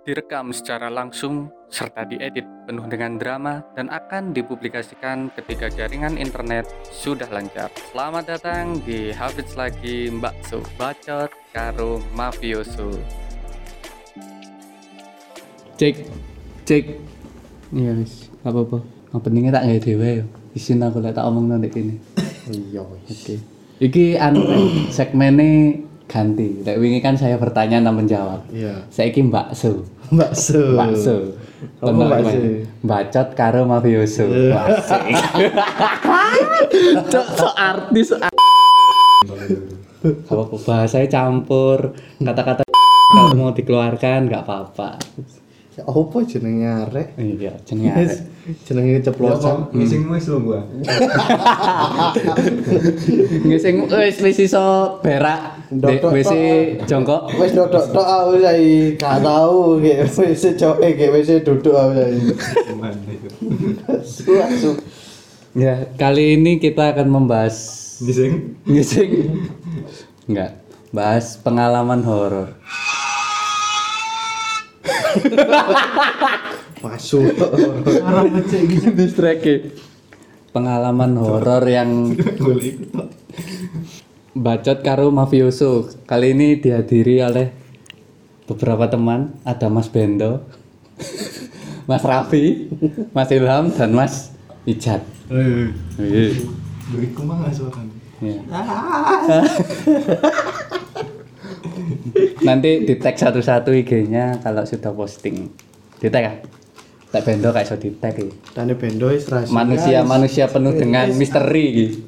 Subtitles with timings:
[0.00, 7.28] direkam secara langsung serta diedit penuh dengan drama dan akan dipublikasikan ketika jaringan internet sudah
[7.28, 7.68] lancar.
[7.92, 12.90] Selamat datang di Habits lagi Mbak Su, bacot karo mafioso.
[15.76, 15.96] cek
[16.68, 16.84] cek.
[17.72, 18.28] Iya wis.
[18.44, 18.84] Gak apa-apa.
[19.10, 21.94] Yang pentingnya tak nggak dewe yo isin aku lihat tak omong nanti ini
[22.50, 22.82] Iya.
[22.84, 23.34] oke.
[23.80, 25.80] Iki anu Rek, segmennya
[26.10, 26.66] ganti.
[26.66, 28.42] Rek, wingi kan saya bertanya dan menjawab.
[28.50, 28.82] Iya.
[28.90, 30.74] saya iki bakso Bakso.
[30.74, 31.38] bakso
[31.78, 32.66] Apa bakso?
[32.82, 34.26] bacot karo mafioso.
[34.26, 35.14] Asik.
[37.06, 38.34] Cok, so artis apa
[40.66, 41.94] bahasanya campur.
[42.18, 42.66] Kata-kata
[43.14, 44.96] kalau mau dikeluarkan nggak apa-apa
[45.86, 47.08] apa jenenge arek?
[47.16, 48.20] iya jenenge arek.
[48.66, 49.70] Jenenge keceplosan.
[49.70, 50.60] Ngising wis lho gua.
[53.46, 56.32] Nggih sing wis wis iso berak WC
[56.88, 57.30] jongkok.
[57.38, 62.22] Wis dodok tok aku saiki gak tau ge wis coke ge wis duduk aku saiki.
[64.28, 64.76] Langsung.
[65.50, 67.58] Ya, kali ini kita akan membahas
[67.98, 68.54] Ngising.
[68.70, 69.10] ngising.
[70.30, 70.62] Enggak,
[70.94, 72.54] bahas pengalaman horor.
[76.80, 77.34] Masuk.
[78.92, 79.74] Distreke.
[80.50, 82.10] Pengalaman horor yang
[84.34, 85.86] bacot karo mafioso.
[86.04, 87.46] Kali ini dihadiri oleh
[88.50, 90.42] beberapa teman, ada Mas Bendo,
[91.86, 92.66] Mas Raffi,
[93.14, 94.34] Mas Ilham dan Mas
[94.66, 95.06] Ijat.
[95.30, 95.70] Eh,
[96.02, 96.34] Iya.
[96.90, 97.94] beriku mah suaranya.
[98.18, 98.42] Iya.
[102.40, 105.48] Nanti di tag satu-satu IG-nya kalau sudah posting.
[106.00, 106.32] Di tag ya?
[107.10, 108.30] Tak bendo kayak so di tag ya.
[108.56, 109.52] Tane bendo wis rahasia.
[109.52, 111.98] Manusia-manusia penuh dengan misteri gitu.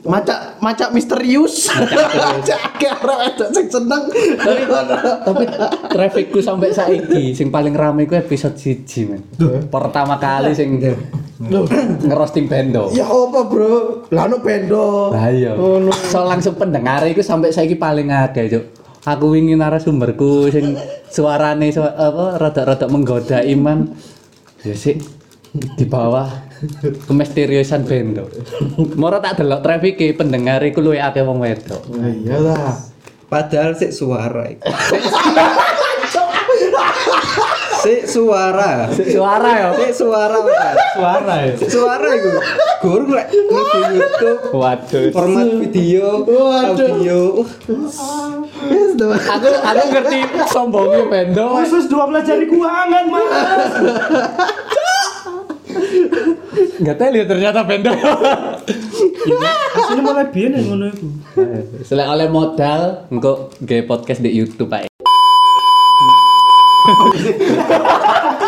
[0.00, 1.68] macak macak misterius.
[1.68, 4.08] Macak karo ada sing seneng.
[4.40, 4.62] Tapi
[5.20, 5.44] tapi
[5.92, 9.20] trafficku sampai saiki sing paling rame ku episode 1 men.
[9.68, 10.80] Pertama kali sing
[12.08, 12.88] ngerosting bendo.
[12.96, 14.08] Ya apa, Bro?
[14.08, 15.12] Lah ono bendo.
[15.12, 15.52] Lah iya.
[15.52, 15.92] Ngono.
[15.92, 18.64] So langsung pendengar iku sampai saiki paling akeh, Cuk.
[19.02, 20.78] Aku wingi narasumberku sing
[21.10, 23.90] suarane su apa rada-rada menggoda iman.
[24.62, 24.94] Ya sih
[25.74, 26.30] di bawah
[27.10, 28.30] kemisteriusan bendo.
[28.94, 31.82] Moro tak delok traffic pendengar iku luwih akeh wong wedok.
[31.90, 32.78] Nah, iyalah.
[33.26, 34.70] Padahal sik suara iku.
[37.82, 38.86] Sik suara.
[38.94, 39.68] Suara ya.
[39.74, 40.38] Sik suara.
[40.94, 41.52] Suara ya.
[41.58, 42.30] Sik suara iku.
[42.82, 45.10] Guru lek YouTube Waduh.
[45.14, 47.46] format video, audio.
[48.70, 49.06] Wis to.
[49.10, 50.18] Aku aku ngerti
[50.50, 51.46] sombongnya bendo.
[51.62, 53.24] Khusus dua pelajari keuangan mas.
[56.82, 57.90] Enggak tahu lihat ternyata bendo.
[59.72, 61.06] Aslinya mulai biyen yang ngono itu.
[61.86, 64.90] Selain oleh modal, engko gawe podcast di YouTube Pak.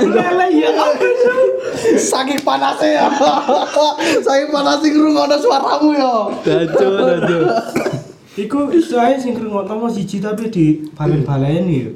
[0.00, 0.70] Lele ya.
[2.60, 3.06] Panasnya ya.
[4.20, 6.12] Saking panasnya ngrungokno suaramu ya.
[6.44, 7.38] Dajo, dajo.
[8.32, 11.90] Iku iso ae sing ngrungokno mau siji tapi di balen-baleni ya.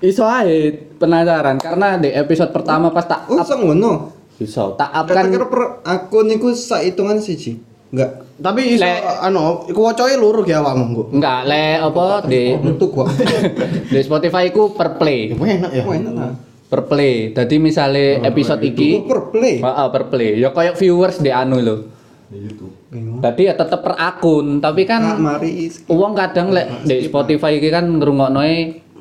[0.00, 3.92] Iso ae penasaran karena di episode pertama pas tak Oh, up iso ngono.
[4.36, 7.58] iso tak up Kan kan kira per akun iku sak hitungan siji.
[7.90, 8.22] Enggak.
[8.34, 11.08] Tapi iso Lek- anu, iku wocoe loro ya awakmu kok.
[11.12, 13.06] enggak le apa di Untuk gua.
[13.84, 15.82] di Spotify ku per play Enak ya.
[15.82, 16.53] Oh, enak.
[16.74, 17.30] Per play.
[17.30, 19.62] Jadi misalnya episode iki Per play.
[19.62, 20.42] Heeh, per play.
[20.42, 21.76] Ya kayak viewers di anu lo
[23.22, 24.58] tadi ya tetep per akun.
[24.58, 28.42] Tapi kan mari uang kadang lek di Spotify iki kan ngrungokno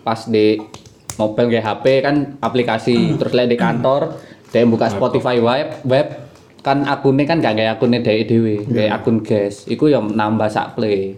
[0.06, 0.60] pas di
[1.18, 3.18] mobil kayak HP kan aplikasi.
[3.18, 4.22] Terus lek di kantor
[4.54, 6.08] dia buka Spotify web web
[6.62, 10.78] kan akunnya kan gak kayak akunnya dari dewe kayak akun guys iku yang nambah sak
[10.78, 11.18] play.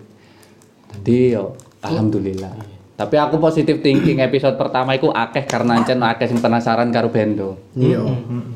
[0.96, 6.40] Jadi yo alhamdulillah tapi aku positif thinking episode pertama iku akeh karena ancen akeh sing
[6.40, 8.00] penasaran karo bendo Iya.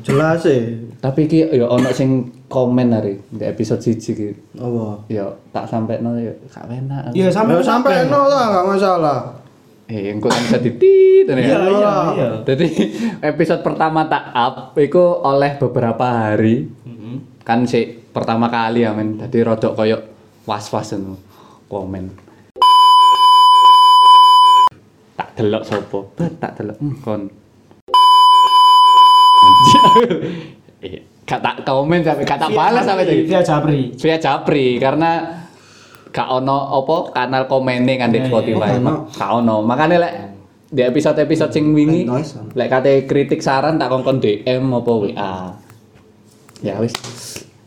[0.00, 0.88] Jelas e.
[0.96, 5.04] tapi iki yo ono sing komen hari di episode siji iki Apa?
[5.06, 9.18] yo tak sampai no yo gak enak Iya sampai Ya sampai no lah, enggak masalah.
[9.86, 11.58] Eh, engko kan bisa ditit Iya ya.
[11.60, 12.28] iya iya.
[12.40, 12.66] Jadi
[13.20, 16.00] episode pertama tak up iku oleh beberapa
[16.32, 16.64] hari.
[17.42, 19.18] Kan sih pertama kali ya men.
[19.18, 20.00] Jadi rodok koyo
[20.42, 21.20] was-was ngono
[21.66, 22.04] komen.
[25.12, 26.12] Tak delok sopo?
[26.20, 27.22] Bet tak delok hmm, kon.
[30.80, 30.96] Eh,
[31.28, 33.28] gak tak komen sampai gak tak balas sampai tadi.
[33.28, 33.92] Via Japri.
[33.92, 35.44] Via Japri karena
[36.08, 38.30] gak ono apa kanal komennya kan di Iya, iya.
[38.32, 38.68] Spotify.
[38.72, 38.94] Oh, ono.
[39.12, 39.56] Gak ono.
[39.60, 40.14] Makanya lek
[40.70, 42.08] di episode-episode sing wingi
[42.56, 45.32] lek kate kritik saran tak kongkon DM apa WA.
[46.64, 46.96] Ya wis.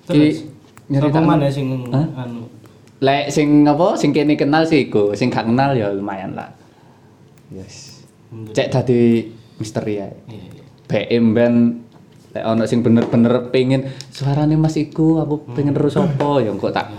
[0.09, 1.27] Terus Apa nyeritakno.
[1.29, 2.49] mana sing anu?
[2.97, 6.49] Lek sing apa sing kene kenal sih iku, sing gak kenal ya lumayan lah.
[7.53, 8.01] Yes.
[8.33, 9.29] Cek dadi
[9.61, 10.01] misteri.
[10.01, 10.63] Iya, iya.
[10.89, 11.53] BM ben
[12.33, 16.89] lek ono sing bener-bener pengen suarane Mas iku aku pengen terus apa ya kok tak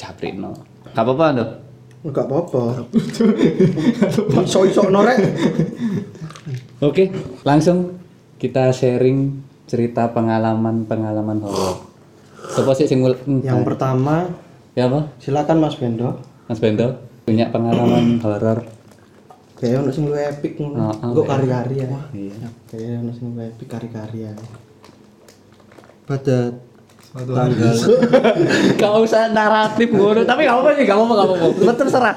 [0.00, 0.56] japrino.
[0.96, 1.46] Gak apa-apa Ando.
[2.08, 2.88] Enggak apa-apa.
[4.48, 5.18] Iso-iso norek.
[6.80, 7.10] Oke,
[7.44, 8.00] langsung
[8.38, 11.84] kita sharing cerita pengalaman-pengalaman horor.
[12.54, 13.04] Sopo sih sing
[13.44, 14.30] Yang pertama,
[14.72, 15.12] ya apa?
[15.20, 16.22] silakan Mas Bendo.
[16.48, 18.77] Mas Bendo punya pengalaman horor.
[19.58, 20.94] Kayak ono sing luwih epic ngono.
[21.02, 21.30] Engko iya.
[21.34, 21.88] kari-kari ya.
[22.14, 22.48] Iya.
[22.70, 24.32] Kayak ono sing luwih epic kari-kari ya.
[26.08, 26.56] pada
[27.12, 27.76] tanggal
[28.80, 31.72] Gak usah naratif ngono, tapi gak apa-apa sih, gak apa-apa, gak apa-apa.
[31.76, 32.16] Terserah.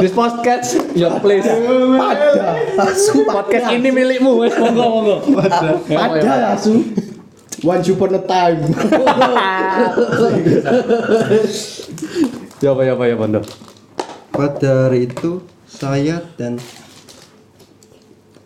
[0.00, 0.68] This podcast
[0.98, 1.46] your place.
[1.46, 5.16] Pada langsung Podcast ini milikmu, wes monggo monggo.
[5.38, 6.82] pada pada langsung
[7.64, 8.60] Once upon a time.
[12.56, 13.44] Ya apa ya apa ya Bondo.
[14.32, 16.58] pada hari itu saya dan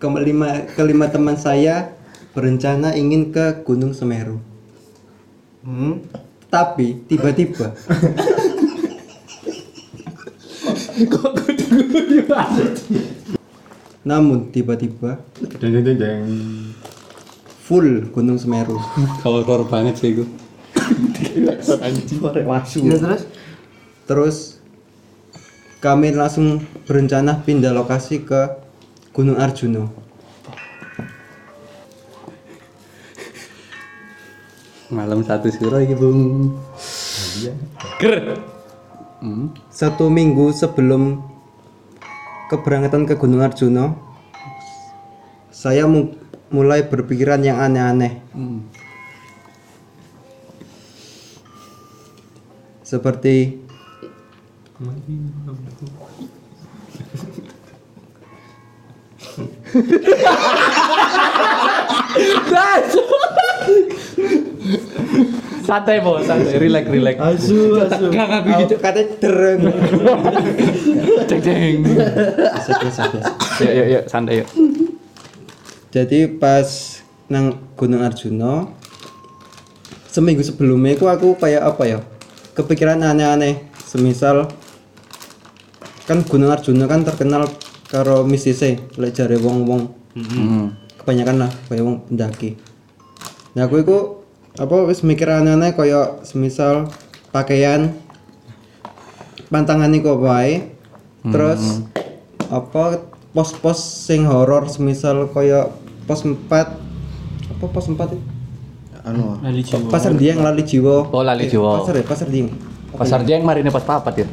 [0.01, 1.93] kelima kelima teman saya
[2.33, 4.41] berencana ingin ke Gunung Semeru.
[5.61, 6.01] Hmm.
[6.51, 7.71] Tapi tiba-tiba
[14.01, 15.21] namun tiba-tiba
[17.69, 18.81] full Gunung Semeru.
[19.23, 20.33] Horor banget sih terus
[24.09, 24.50] Terus
[25.81, 28.53] kami langsung berencana pindah lokasi ke
[29.17, 29.89] Gunung Arjuno.
[34.93, 36.53] Malam satu suro iki, Bung.
[37.97, 38.37] Ger.
[39.25, 39.57] Hmm.
[39.73, 41.25] Satu minggu sebelum
[42.53, 43.97] keberangkatan ke Gunung Arjuno,
[45.49, 46.13] saya mu-
[46.53, 48.21] mulai berpikiran yang aneh-aneh.
[48.37, 48.69] Hmm.
[52.85, 53.70] Seperti
[65.69, 67.17] santai bos, santai, relax, relax.
[67.21, 68.09] Asu, asu.
[68.09, 68.75] Gak ngaku gitu.
[68.81, 69.61] katanya dereng.
[72.81, 73.05] Biasa.
[73.61, 74.49] Yuk yuk yuk, santai yuk.
[75.93, 76.67] Jadi pas
[77.29, 78.75] nang Gunung Arjuno
[80.11, 81.99] seminggu sebelumnya itu aku kayak apa ya
[82.59, 84.51] kepikiran aneh-aneh semisal
[86.11, 87.47] kan Gunung Arjuno kan terkenal
[87.87, 90.75] karo mistisnya lek jare wong-wong Hmm.
[90.99, 92.59] kebanyakan lah kayak wong pendaki
[93.53, 93.97] nah aku itu
[94.53, 96.91] apa wis mikir aneh-aneh kayak semisal
[97.31, 97.95] pakaian
[99.47, 100.75] pantangan iku wae
[101.23, 101.87] terus
[102.49, 105.71] apa pos-pos sing horor semisal kayak
[106.05, 108.19] pos 4 apa pos 4 itu?
[109.01, 109.39] Anu.
[109.41, 109.89] lali jiwa.
[109.89, 111.81] pasar Dieng lali jiwa Oh, Lali Eh, Jiwa.
[111.81, 112.49] pasar ya pasar Dieng
[112.91, 114.29] Pasar Jeng mari pas papat ya.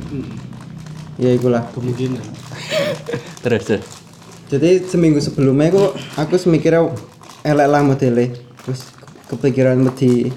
[1.18, 1.66] Ya ikulah.
[1.74, 2.24] Kemungkinan.
[3.44, 3.86] Terus terus.
[4.48, 6.88] jadi seminggu sebelumnya aku aku semikirnya
[7.44, 8.31] elek lah modelnya
[8.64, 8.96] terus
[9.28, 10.31] kepikiran wedi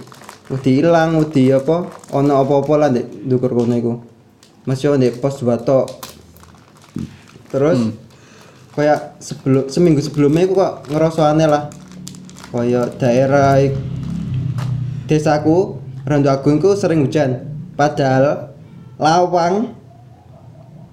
[0.51, 3.95] wedi hilang wedi apa ono apa-apa lah di dukur kono iku.
[4.67, 5.87] Masih di pos dua tok.
[7.55, 7.95] Terus
[8.75, 11.71] kayak sebelum seminggu sebelumnya aku kok ngerasa aneh lah.
[12.51, 13.63] Kayak daerah
[15.07, 17.47] desaku Randu Agung ku sering hujan.
[17.79, 18.55] Padahal
[18.99, 19.80] lawang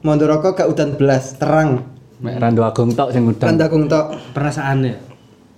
[0.07, 1.83] Mondoroko gak udan belas terang
[2.17, 3.43] Mek Randu Agung tok sing udan.
[3.45, 4.95] Randu Agung tok Perasaan ya.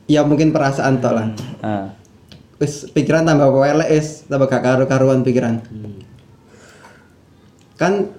[0.10, 1.28] ya mungkin perasaan tok lah
[1.62, 1.94] Ah.
[2.58, 5.62] wis pikiran tambah elek wis tambah gak karu-karuan pikiran
[7.76, 8.12] kan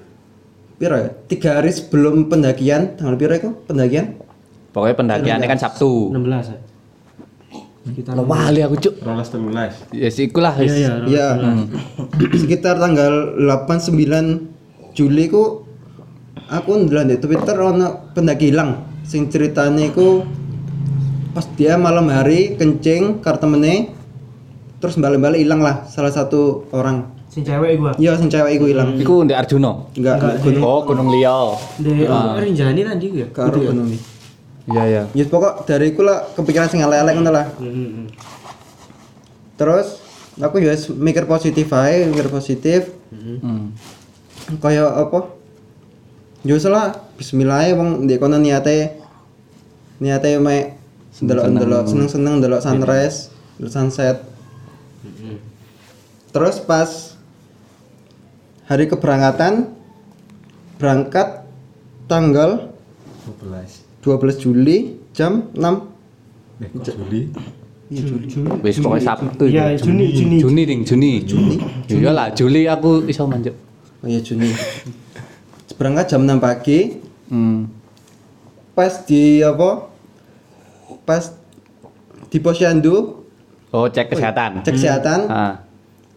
[0.77, 4.17] piro ya tiga hari sebelum pendakian tanggal piro itu pendakian
[4.71, 6.15] Pokoknya pendakiannya kan Sabtu.
[6.15, 6.59] 16 ya.
[7.83, 9.03] Sekitar Lo wali aku cuk.
[9.03, 9.75] Rolas telulas.
[9.91, 10.55] Ya sih ikulah.
[10.55, 11.27] Iya iya.
[11.35, 11.59] ya
[12.31, 15.67] sekitar tanggal 8 9 Juli ku
[16.51, 20.27] aku ndelok di Twitter ono pendaki hilang sing ceritanya iku
[21.31, 23.95] pas dia malam hari kencing karo temene
[24.77, 27.95] terus balik-balik hilang lah salah satu orang Sing cewek gua.
[27.95, 29.95] iya sing cewek iku hilang Iku Ndek Arjuno.
[29.95, 31.55] enggak gunung Oh, Gunung Liau.
[31.79, 33.27] Dek Rinjani tadi ya.
[33.31, 33.87] karo gunung
[34.67, 35.03] Iya iya.
[35.09, 38.11] ya pokok dari iku lah kepikiran sing elek-elek ngono lah Heeh.
[39.55, 40.03] terus
[40.37, 43.75] aku juga mikir positif aja mikir positif Hmm.
[44.59, 45.35] kayak apa
[46.41, 48.97] yo salah bismillah ya wong ndek kono niate
[50.01, 50.81] niate mek
[51.21, 53.29] ndelok-ndelok seneng-seneng ndelok sunrise
[53.61, 54.17] ndelok sunset
[56.33, 57.19] terus pas
[58.65, 59.69] hari keberangkatan
[60.81, 61.45] berangkat
[62.09, 62.73] tanggal
[63.43, 64.01] 12.
[64.01, 65.91] 12 Juli jam 6
[66.61, 67.33] Eh, Juli?
[67.89, 68.29] Iya Juli.
[68.61, 69.49] Wis pokoknya Sabtu.
[69.49, 69.73] Iya.
[69.81, 70.37] Juni, Juni.
[70.45, 71.25] Juni ding, Juni.
[71.25, 71.57] Juni.
[71.89, 73.57] Iya lah, Juli aku iso manjuk.
[74.05, 74.53] Oh iya Juni.
[75.81, 77.73] Berangkat jam 6 pagi, Hmm.
[78.75, 79.89] pas di apa?
[81.03, 81.33] Pas
[82.29, 83.25] di posyandu
[83.71, 84.61] Oh, cek kesehatan.
[84.61, 85.21] cek kesehatan.
[85.25, 85.65] Ah.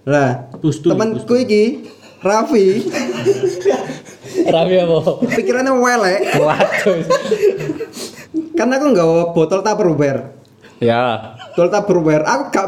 [0.03, 1.85] Lah, temanku iki
[2.19, 2.83] Raffi
[4.53, 4.99] Rapi apa?
[5.29, 6.97] pikirannya welek Waduh.
[8.53, 10.21] karena aku nggak bawa botol tupperware
[10.79, 11.35] Ya.
[11.49, 12.67] botol tupperware aku gak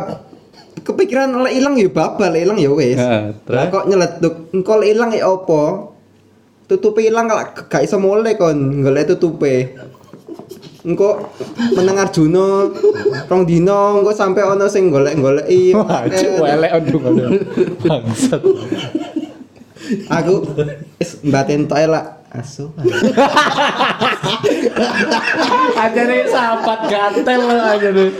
[0.82, 3.56] kepikiran lek ilang ya babal lek ilang ya wis Heeh, terus?
[3.58, 5.95] lah kok nyeletuk engko lek ilang ya opo
[6.66, 9.78] tutupe ilang kalau gak iso mulai kon golek tutupe
[10.86, 11.34] engko
[11.74, 12.70] meneng Arjuna
[13.26, 15.74] rong dino engko sampe ono sing golek-goleki
[16.42, 17.30] welek aduh aduh.
[17.86, 18.42] Bangsat.
[20.10, 20.34] aku
[20.98, 22.70] wis mbaten tok lah asu
[25.76, 27.90] Aja nih sahabat gatel aja.
[27.92, 28.14] Terus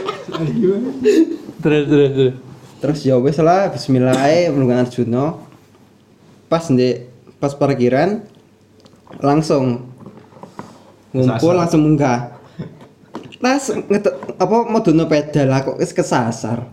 [1.88, 2.34] terus terus.
[2.76, 5.34] terus ya wis lah bismillah ae mlungan Arjuna
[6.50, 7.08] pas ndek
[7.40, 8.22] pas parkiran
[9.20, 9.92] langsung
[11.12, 12.36] ngumpul langsung munggah
[13.40, 16.66] ngetek apa mau dono pedal aku wis kesasar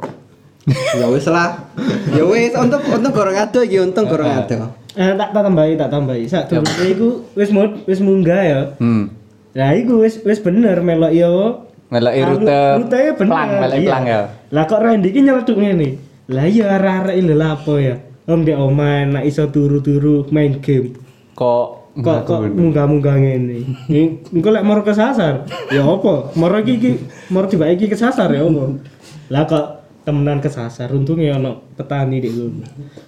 [0.95, 1.69] ya wis lah
[2.15, 5.89] ya wis untung untung gorong ado iki untung gorong ado Eh tak tak tambahi, tak
[5.89, 6.23] tambahi.
[6.29, 8.61] Sak durunge iku wis mud, wis munggah ya.
[8.77, 9.09] Hmm.
[9.57, 11.65] Lah iku wis wis bener melok yo.
[11.89, 13.29] Melok Anu, rute rutenya bener.
[13.33, 13.89] plang, melok iya.
[13.89, 14.21] plang ya.
[14.53, 15.89] Lah kok Randy iki nyeletuk ngene.
[16.29, 17.97] Lah iya arek-arek lho lapo ya.
[18.29, 20.93] Om di omahan nak iso turu-turu main game.
[21.33, 23.59] Kok Kok kok munggah-munggah ngene.
[23.85, 26.33] Ing- Engko lek moro kesasar, ya apa?
[26.33, 26.89] Moro iki iki
[27.29, 28.81] moro tiba iki kesasar ya apa?
[29.29, 29.65] Lah kok
[30.03, 32.49] temenan kesasar untungnya ono petani di lu.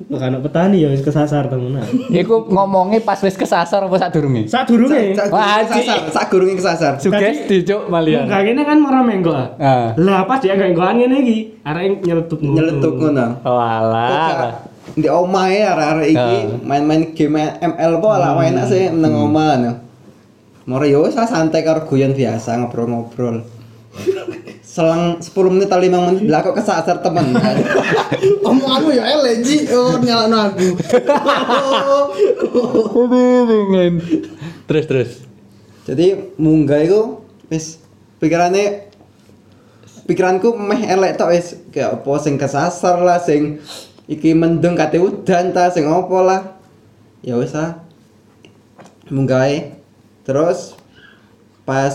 [0.06, 1.82] Kok ono petani ya wis kesasar temenan.
[2.08, 4.46] Iku ngomongnya pas wis kesasar apa sadurunge?
[4.46, 5.12] Sak durunge.
[5.12, 8.24] sak Wah, kesasar sak gurunge kesasar Sugesti cuk malian.
[8.24, 9.36] Munggah ngene kan moro menggok.
[9.36, 9.50] ah.
[9.58, 9.88] Ah.
[9.98, 14.65] Lah pas dia enggak enggokan ngene iki, arek nyeletuk nyeletuk ngono Walah.
[14.94, 16.62] Di omahe arek-arek iki Ah.
[16.62, 19.74] main-main game ML po lah enak sih nang omah no.
[20.66, 23.46] Moro yo wis lah santai karo guyon biasa ngobrol-ngobrol.
[24.66, 27.32] Selang 10 menit atau 5 menit lah kok kesasar temen.
[28.50, 29.06] Omonganmu ya
[29.40, 29.70] Ji.
[29.72, 30.68] Oh, nyalano aku.
[34.68, 35.12] Terus terus.
[35.86, 37.78] Jadi munggah iku wis
[38.18, 38.90] pikirane
[40.10, 43.62] pikiranku meh elek tok wis kayak apa sing kesasar lah sing
[44.06, 46.42] iki mendung kate udan ta sing apa lah.
[47.22, 47.82] Ya wis ah.
[49.10, 49.78] Munggah ae.
[50.26, 50.74] Terus
[51.62, 51.94] pas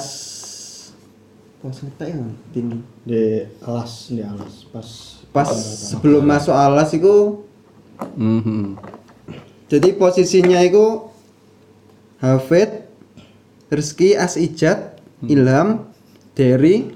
[1.60, 2.78] pas ngetek ya tinggi.
[3.04, 3.22] Di
[3.62, 4.66] alas, di alas.
[4.68, 4.88] Pas
[5.30, 5.46] Pas
[5.90, 7.46] sebelum masuk alas iku
[8.18, 8.74] Mhm.
[9.70, 11.12] jadi posisinya iku
[12.18, 12.84] Hafid,
[13.70, 15.86] Rizky, Asijat, Ilham,
[16.34, 16.90] Derry,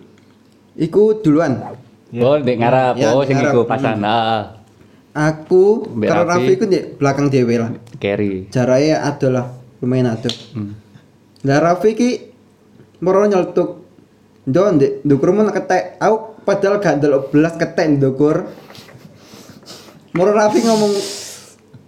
[0.74, 1.76] iku duluan.
[2.10, 2.94] Oh, ndek ngarep.
[2.98, 4.02] Ya, Oh, sing iku pasan.
[4.02, 4.63] Ah.
[5.14, 6.50] Aku karo Raffi.
[6.50, 7.70] Raffi iku di belakang dhewe lah.
[8.02, 8.50] Carry.
[8.50, 9.46] Jaraknya ada lah,
[9.78, 10.26] lumayan ada.
[10.52, 10.74] Hmm.
[11.46, 12.10] Lah Raffi ki
[12.98, 13.86] moro nyeltuk.
[14.44, 16.02] Ndo ndek ndukur mun ketek.
[16.02, 18.50] Aku padahal gak ndelok belas ketek ndukur.
[20.18, 20.92] Moro Raffi ngomong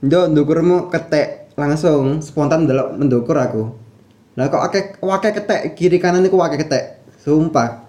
[0.06, 3.74] Ndo ndukurmu ketek langsung spontan ndelok mendukur aku.
[4.36, 7.02] Lah kok akeh akeh ketek kiri kanan iku akeh ketek.
[7.24, 7.88] Sumpah.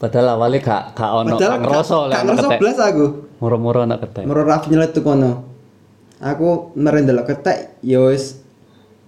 [0.00, 2.60] Padahal awalnya gak gak ono Padahal gak ngerasa lah ketek.
[2.62, 3.06] belas aku.
[3.38, 4.24] Moro-moro anak ketek.
[4.24, 5.44] Moro Raffi nyeletuk kono.
[6.18, 8.40] Aku merendelok ketek ya wis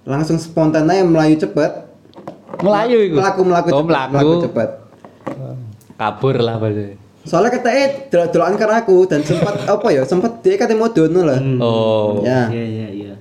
[0.02, 1.72] langsung spontan aja melayu cepet.
[2.60, 3.14] Melayu iku.
[3.16, 4.12] Melaku melaku Oh, cepet, melaku.
[4.12, 4.70] melaku cepet.
[5.96, 6.86] Kabur lah pasti.
[7.26, 11.38] Soalnya keteknya delok-delokan karo aku dan sempat apa ya sempat dia kate modono lah.
[11.58, 12.22] Oh.
[12.22, 12.46] Ya.
[12.48, 13.14] Iya iya iya.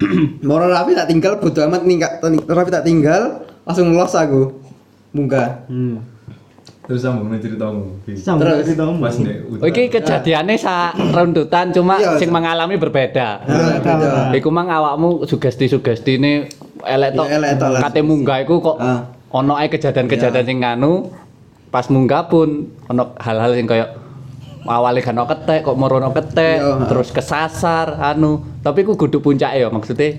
[0.48, 2.16] Moro Raffi tak tinggal bodo amat ninggal
[2.46, 4.56] Raffi tak tinggal langsung los aku.
[5.12, 5.68] Munggah.
[5.68, 6.00] Hmm.
[6.82, 7.82] Terus sambung nih ceritamu.
[8.02, 8.12] Ki.
[8.16, 8.66] Sama Terus.
[8.66, 13.28] cerita Pas nih Oh, iki kejadiannya sa runtutan cuma Iya, sing sa- mengalami berbeda.
[13.40, 14.34] Nah, beda.
[14.34, 16.32] Iku mang awakmu sugesti-sugesti ini
[16.82, 17.24] elek tok.
[17.24, 17.80] Iya, elek tok lah.
[17.82, 19.06] Kate munggah iku kok Ah.
[19.30, 21.14] ono ae kejadian-kejadian sing nganu
[21.68, 22.48] pas munggah pun
[22.84, 23.86] ono hal-hal sing koyo
[24.62, 26.86] awalnya kan ono ketek kok morono ketek Iya, ah.
[26.86, 30.18] terus kesasar anu tapi ku kudu puncake ya maksudnya.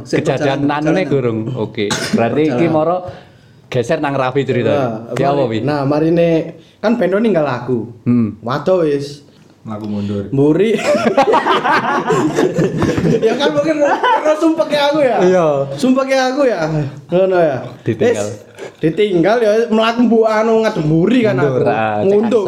[0.00, 1.10] Sik kejadian perjalanan- anu nih perjalanan.
[1.10, 2.96] gurung oke berarti iki moro
[3.68, 7.92] geser nang Raffi cerita ya apa wi Nah, mari ne kan Bendo ninggal aku.
[8.08, 9.28] hmm Waduh wis.
[9.68, 10.24] Ngaku mundur.
[10.32, 10.72] Mburi.
[13.28, 15.16] ya kan mungkin karena sumpah kayak aku ya.
[15.20, 15.46] Iya.
[15.76, 16.64] Sumpah kayak aku ya.
[17.12, 17.68] Ngono ya.
[17.84, 18.24] Ditinggal.
[18.24, 18.48] Wis,
[18.80, 21.52] ditinggal ya mlaku mbok anu ngadem mburi kan aku.
[21.52, 22.46] Mundur, ah, cek Mundur.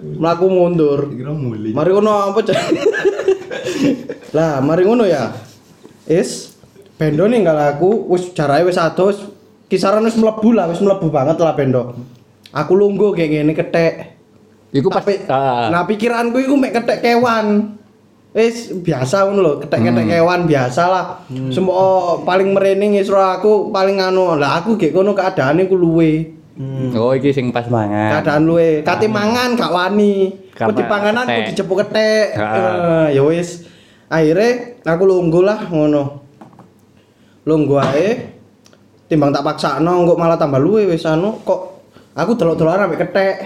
[0.00, 1.00] Mlaku mundur.
[1.12, 1.76] Kira muli.
[1.76, 2.56] Mari ngono apa cek.
[4.36, 5.36] lah, mari ngono ya.
[6.08, 6.56] Is
[6.96, 9.18] Bendo ninggal aku wis jarake wis wis
[9.70, 11.94] kisaran wis mlebu lah, wis mlebu banget lah Bendo.
[12.50, 14.18] Aku lungguh kayak gini ketek.
[14.70, 17.78] Iku pas Tapi- ah, Nah pikiranku iku mek ketek kewan.
[18.30, 20.12] Wis biasa ngono lho, ketek-ketek Hmm.
[20.12, 21.06] kewan biasa lah.
[21.48, 21.82] Semua
[22.20, 24.34] paling merening isro aku paling anu.
[24.34, 26.38] Lah aku gek kono keadaane ku luwe.
[26.92, 28.20] Oh iki sing pas mangan.
[28.20, 28.82] Keadaan luwe.
[28.82, 30.30] Kate mangan gak wani.
[30.52, 31.46] Ku Karena dipanganan ku ketek.
[31.48, 32.26] dijepuk ketek.
[32.36, 32.54] Ah.
[33.06, 33.66] Eh, Ya wis.
[34.06, 34.50] Akhirnya
[34.84, 36.22] aku lungguh lah ngono.
[37.42, 38.08] Lungguh ae.
[39.10, 41.82] Timbang tak paksakno engko malah tambah luwe wis anu kok
[42.14, 43.36] aku delok-delokan ambek ketek.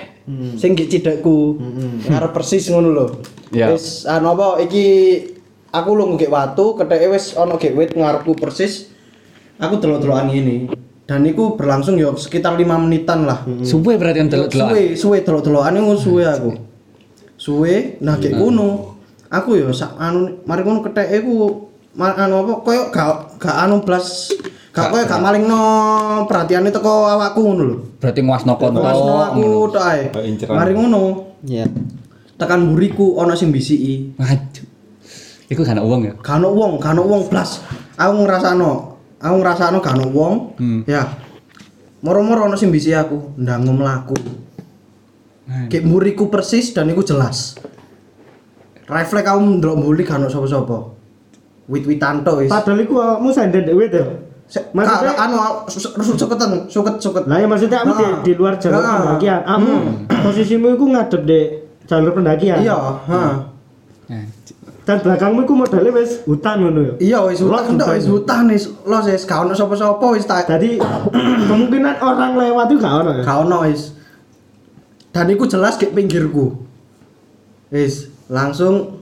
[0.61, 1.57] Sing gek cidekku.
[2.05, 3.07] Ngarep persis ngono lho.
[3.49, 3.73] Ya.
[3.73, 4.85] Wis anu apa iki
[5.73, 8.93] aku lungguh gek watu, keteke wis ana gek wit ngarepku persis.
[9.57, 10.69] Aku delok-delokan ngene.
[11.09, 13.45] Dan itu berlangsung ya sekitar lima menitan lah.
[13.65, 14.69] Suwe berarti kan delok-delok.
[14.69, 16.51] Suwe, suwe delok-delokan ngono suwe aku.
[17.41, 18.93] Suwe, nah kayak ngono.
[19.33, 24.31] Aku ya sak anu mari ngono keteke ku anu apa koyo gak gak anu blas
[24.75, 25.63] gak koyo gak malingno
[26.27, 27.77] perhatiane teko awakku ngono lho.
[28.03, 28.83] Berarti nguasno konto.
[28.83, 30.03] Wasno aku tok ae.
[30.51, 31.03] Mari ngono,
[31.47, 31.71] Iya.
[32.35, 34.19] tekan buriku ana sing bisiki.
[34.19, 34.67] Waduh.
[35.47, 36.15] Iku kan uang ya.
[36.19, 37.63] Gak ono wong, gak ono wong blas.
[37.95, 38.71] Aku ngrasakno,
[39.23, 40.35] aku ngrasakno gak ono wong.
[40.59, 40.81] Hmm.
[40.91, 41.07] Ya.
[42.03, 44.19] Moro-moro ono sing bisi aku, ndangu mlaku.
[45.71, 47.55] Kayak muriku persis dan iku jelas.
[48.91, 50.79] Refleks aku ndelok mbuli gak ono sapa-sapa.
[51.71, 52.51] Wit-witan tok wis.
[52.51, 54.05] Padahal iku awakmu dhewe to.
[54.71, 57.27] Maksudnya- anu su- su- suketan, suket-suket.
[57.27, 58.99] Lah ya maksudnya kamu di, di luar jalur Nah.
[59.17, 59.41] pendakian.
[59.43, 59.73] Kamu
[60.23, 61.41] posisimu iku ngadep di
[61.85, 62.59] jalur pendakian.
[62.61, 63.23] Iya, ha.
[64.85, 66.95] Dan belakangmu iku modalnya wis hutan ngono ya.
[67.01, 70.77] Iya wis hutan tok wis hutan wis los wis gak ono sapa-sapa wis tak Jadi
[71.49, 73.23] kemungkinan orang lewat itu gak ono ya.
[73.25, 73.97] Gak ono wis.
[75.09, 76.53] Dan iku jelas ke pinggirku.
[77.71, 79.01] Wis, langsung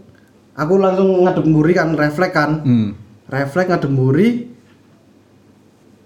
[0.55, 2.63] aku langsung ngadep mburi kan refleks kan.
[2.63, 2.95] Hmm.
[3.27, 4.52] Refleks ngadep mburi.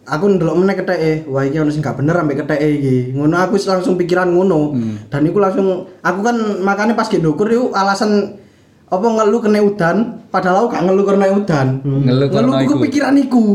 [0.07, 2.97] Aku ndelok meneh keteke, wah iki ono sing gak bener ambek keteke iki.
[3.11, 4.71] Ngono aku langsung pikiran ngono.
[5.11, 8.39] Dan iku langsung aku kan makanya pas ge ndukur iku alasan
[8.87, 11.67] apa ngeluh kena udan, padahal aku gak ngeluh karena udan.
[11.83, 12.73] Ngeluh karena Ngeluh iku.
[12.79, 13.47] kepikiran iku.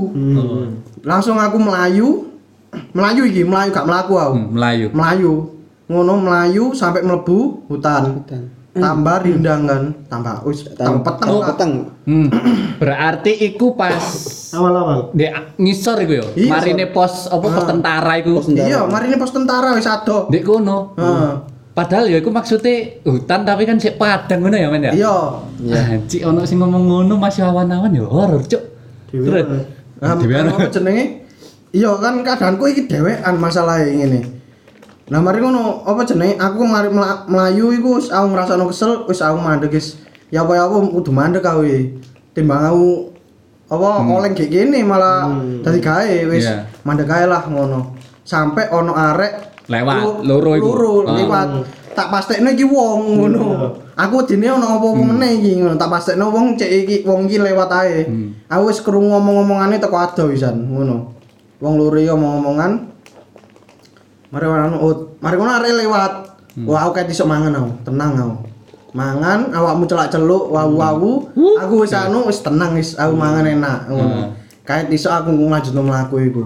[1.08, 2.28] Langsung aku melayu.
[2.92, 4.36] Melayu iki, melayu gak melaku aku.
[4.36, 4.88] Hmm, Melayu.
[4.92, 5.34] Melayu
[5.92, 8.24] ngono melayu sampai melebu hutan,
[8.72, 11.72] tambah rindang kan tambah wis tambah peteng Oh, peteng.
[12.08, 12.28] Hmm.
[12.78, 14.00] Berarti iku pas
[14.52, 15.12] Awal-awal.
[15.12, 16.26] di ngisor iku yo.
[16.34, 18.40] Iya, Marine pos apa pos tentara iku.
[18.50, 20.96] iya mari ini pos tentara wis ado Dek kono.
[20.96, 21.32] Heeh.
[21.72, 24.92] Padahal ya iku maksudnya hutan tapi kan sik padang ngono ya men ya.
[24.94, 25.16] iya
[25.92, 28.64] Anjir ono sing ngomong ngono masih awan-awan ya horor, Cuk.
[29.12, 29.68] Terus
[30.02, 30.18] Nah,
[30.74, 31.30] jenenge
[31.70, 34.31] iya kan keadaanku iki dhewean masalah ngene
[35.12, 36.40] nah mari ngono apa jenenge?
[36.40, 40.00] Aku mari mela- melayu iku wis aku ngrasakno kesel wis aku mandek guys
[40.32, 41.68] ya apa ya apa kudu mandek aku
[42.32, 43.12] timbang aku
[43.68, 45.28] apa oleng kayak gini malah
[45.60, 46.48] dadi gawe wis.
[46.48, 46.64] Iya.
[46.82, 48.00] mandek gawe lah ngono.
[48.24, 50.64] Sampai ono arek Lewat, loro iku.
[50.72, 51.16] loro Ah.
[51.16, 51.50] liwat
[51.92, 53.44] tak pastekno iki wong ngono.
[53.92, 55.76] Aku dene ono apa-apa meneh iki ngono.
[55.76, 58.08] Tak pastekno wong cek iki wong iki lewat ae.
[58.48, 61.12] Aku wis krungu ngomong-ngomongane teko ado wisan ngono.
[61.60, 63.01] Wong loro iki omong-omongan
[64.32, 66.14] mari anu oh, mari ngono arek lewat.
[66.68, 68.36] Wah aku kayak iso mangan aku tenang aku.
[68.92, 71.32] Mangan awakmu celak-celuk wawu-wawu
[71.64, 74.36] aku wis anu wis tenang wis aku mangan enak ngono.
[74.68, 76.44] Kayak iso aku nglanjutno mlaku iku.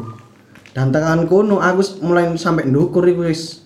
[0.78, 3.65] Dan tekan kono aku mulai sampai ndukur iku wis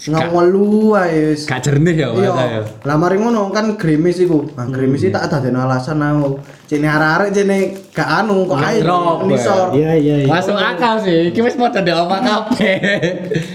[0.00, 2.62] ngelu ae wis gak jernih ya iya bahasa ya.
[2.88, 7.28] lah mari ngono kan grimis iku nah, grimis iki tak dadekno alasan aku cene arek-arek
[7.36, 7.58] cene
[7.92, 8.80] gak anu kok ae
[9.28, 10.28] nisor Iya iya iya.
[10.30, 11.30] Masuk akal sih.
[11.30, 12.78] Iki wis padha ndek omah kabeh.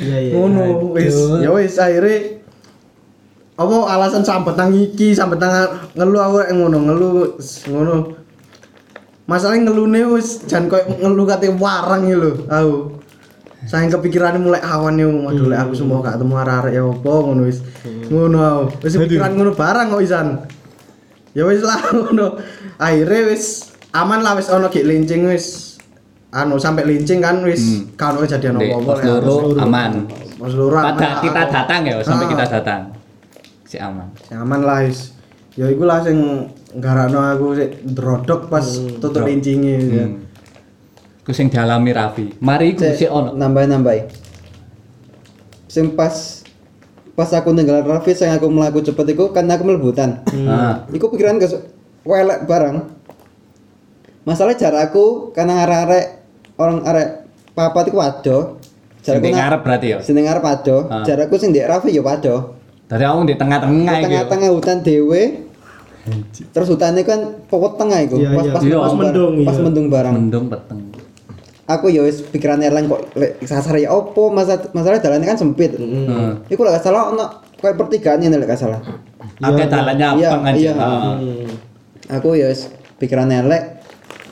[0.05, 0.31] Iya iya.
[0.37, 2.35] ngono wis ya wis akhirnya
[3.55, 7.09] apa alasan sambet nang iki sambet nang ngelu aku ngono ngelu
[7.71, 7.95] ngono
[9.25, 13.04] masalahnya ngelune wis jan koyo ngelu kate warang lho aku
[13.65, 17.41] Saking kepikirannya mulai awan yo, waduh lek aku semua gak ketemu arek-arek ya apa ngono
[17.47, 17.57] wis.
[18.11, 18.63] Ngono aku.
[18.85, 20.27] Wis pikiran ngono barang kok isan.
[21.33, 22.37] Ya wis lah ngono.
[22.77, 25.79] Akhirnya wis aman lah wis ono gek lincing wis
[26.29, 28.91] anu sampai lincing kan wis kan kejadian apa-apa
[29.23, 29.55] aku.
[29.57, 29.91] aman.
[30.35, 32.31] Pos loro aman kita datang ya, sampai Ah.
[32.35, 32.81] kita datang.
[33.65, 34.11] Si aman.
[34.29, 35.15] aman lah wis.
[35.55, 38.67] Ya iku lah sing nggarakno aku sik drodok pas
[38.99, 40.05] tutup lincinge ya.
[40.05, 40.24] Hmm.
[41.25, 42.37] Ku sing dialami Raffi.
[42.37, 43.33] Mari sik ono.
[43.33, 43.93] Nambah-nambah.
[45.65, 46.13] Sing pas
[47.17, 50.21] pas aku ninggal Raffi sing aku melaku cepet iku kan aku mlebutan.
[50.45, 50.85] Ah.
[50.93, 51.49] Iku pikiran ke
[52.05, 52.77] welek barang.
[54.21, 56.05] Masalah jarakku karena arek-arek
[56.57, 57.07] orang arek
[57.53, 58.37] papat iku wado.
[59.01, 59.97] Sing Jarakku di na- ngarep berarti ya.
[60.01, 60.77] sing ngarep wado.
[60.89, 61.01] Ah.
[61.01, 62.53] Jarakku sing ndek Raffi ya wado.
[62.85, 64.05] Dari aku di tengah-tengah iki.
[64.05, 64.05] ya.
[64.21, 65.21] tengah-tengah hutan dewe.
[66.53, 68.21] Terus hutannya kan pokok tengah iku.
[68.21, 68.53] Iya, pas iya.
[68.53, 68.77] pas Iya.
[68.77, 69.63] pas Mendung, Pas iya.
[69.65, 70.13] mendung barang.
[70.13, 70.79] Mendung peteng.
[71.65, 75.73] Aku ya wis pikiran Erlang kok lek sasar ya opo masa masalah jalannya kan sempit.
[75.73, 76.45] Heeh.
[76.45, 77.25] Iku lah salah ono
[77.57, 78.77] kayak pertigaan ini lek salah.
[79.41, 80.53] Akeh dalannya Iya, apa kan?
[80.53, 80.73] iya.
[80.77, 81.49] Heeh.
[82.21, 82.69] Aku ya wis
[83.01, 83.81] pikiran elek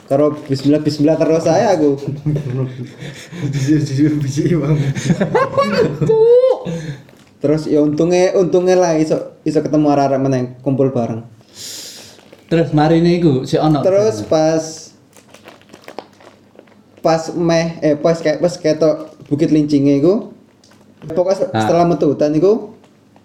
[0.06, 1.98] karo bismillah bismillah terus saya aku.
[7.44, 11.28] Terus ya untungnya untungnya lah iso iso ketemu arek-arek meneng kumpul bareng.
[12.48, 13.84] Terus mari niku si ono.
[13.84, 14.83] Terus pas
[17.04, 20.32] pas meh eh pas kayak pas ketok Bukit Lincingnya iku
[21.04, 21.68] pokoknya Ah.
[21.68, 22.72] setelah metu hutan iku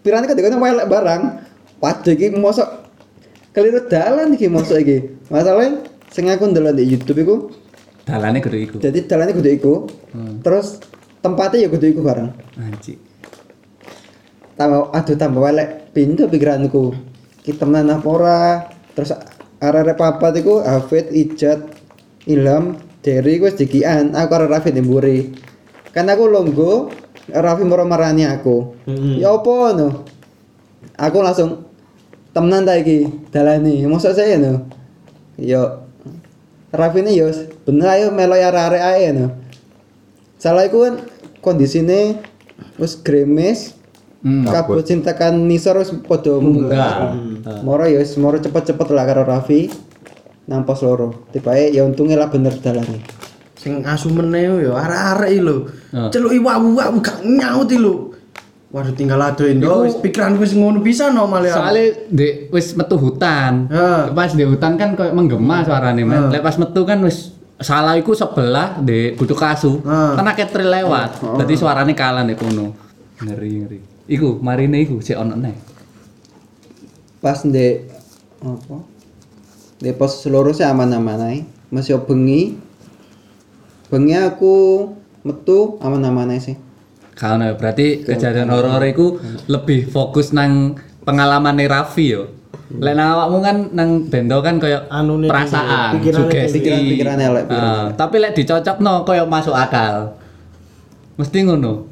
[0.04, 1.22] pirane kadang-kadang welek barang
[1.80, 2.68] padha iki mosok
[3.56, 4.98] keliru dalan iki mosok iki
[5.32, 7.36] masalahnya sing aku ndelok di YouTube iku
[8.04, 8.76] dalane kudu iku.
[8.84, 9.74] jadi dalannya kudu iku
[10.44, 10.84] terus
[11.24, 13.00] tempatnya ya kudu iku bareng Anjir.
[14.60, 16.92] tambah aduh tambah welek pintu pikiranku
[17.48, 18.40] kita temenan apa ora
[18.92, 19.16] terus
[19.60, 21.64] arek-arek papat iku Hafid Ijat
[22.28, 25.32] Ilham Derry wis dikian aku karo Raffi mburi.
[25.96, 26.92] Kan aku longgo
[27.32, 28.76] Raffi moro marani aku.
[29.20, 30.04] Ya apa no
[31.00, 31.64] aku langsung
[32.36, 33.08] temenan ta iki?
[33.32, 34.68] Dalani mosok saya no
[35.40, 35.88] yo
[36.76, 37.32] Raffi ini yo
[37.64, 39.32] bener ayo melo ya arek ae no
[40.40, 40.96] salah iku kan
[41.44, 42.20] kondisine
[42.80, 43.76] wis gremes
[44.20, 44.44] Hmm.
[44.44, 47.16] kabut cintakan nisor wis padha munggah.
[47.64, 49.72] Moro ya wis moro cepet-cepet lah karo Raffi
[50.50, 51.30] nang pos loro.
[51.30, 53.06] Tibae ya untungnya lah bener dalane.
[53.54, 55.70] Sing asu meneh yo arek-arek lho.
[55.94, 56.10] Ah.
[56.10, 58.18] Celuk iwak-iwak gak nyaut lho.
[58.70, 61.50] Waduh tinggal ado Indo wis pikiranku wis ngono bisa no malah.
[61.50, 63.66] Soale di wis metu hutan.
[63.70, 64.14] Heeh.
[64.14, 66.30] Pas di hutan kan koyo menggema suarane, men.
[66.30, 69.82] Lek pas metu kan wis salah iku sebelah di butuh kasu.
[69.82, 70.12] Heeh.
[70.18, 71.18] Kan akeh tril lewat.
[71.42, 72.78] Dadi suarane kalah nek kono.
[73.22, 73.80] Ngeri ngeri.
[74.06, 75.34] Iku marine iku sik ono.
[77.20, 77.74] Pas ndek
[78.46, 78.78] apa?
[79.80, 81.40] Di pos loro sih aman-aman ae.
[81.72, 82.60] Masih bengi.
[83.88, 84.86] Bengi aku
[85.24, 86.56] metu aman-aman ae sih.
[87.16, 92.24] Kalau berarti kejadian horor iku lebih fokus nang pengalaman Raffi yo.
[92.70, 96.62] Lek nang awakmu kan nang bendo kan koyo Anune perasaan, sugesti.
[96.62, 100.14] Pikiran-pikiran elek, pikiran Ah, tapi lek dicocokno koyo masuk akal.
[101.18, 101.90] Mesti ngono.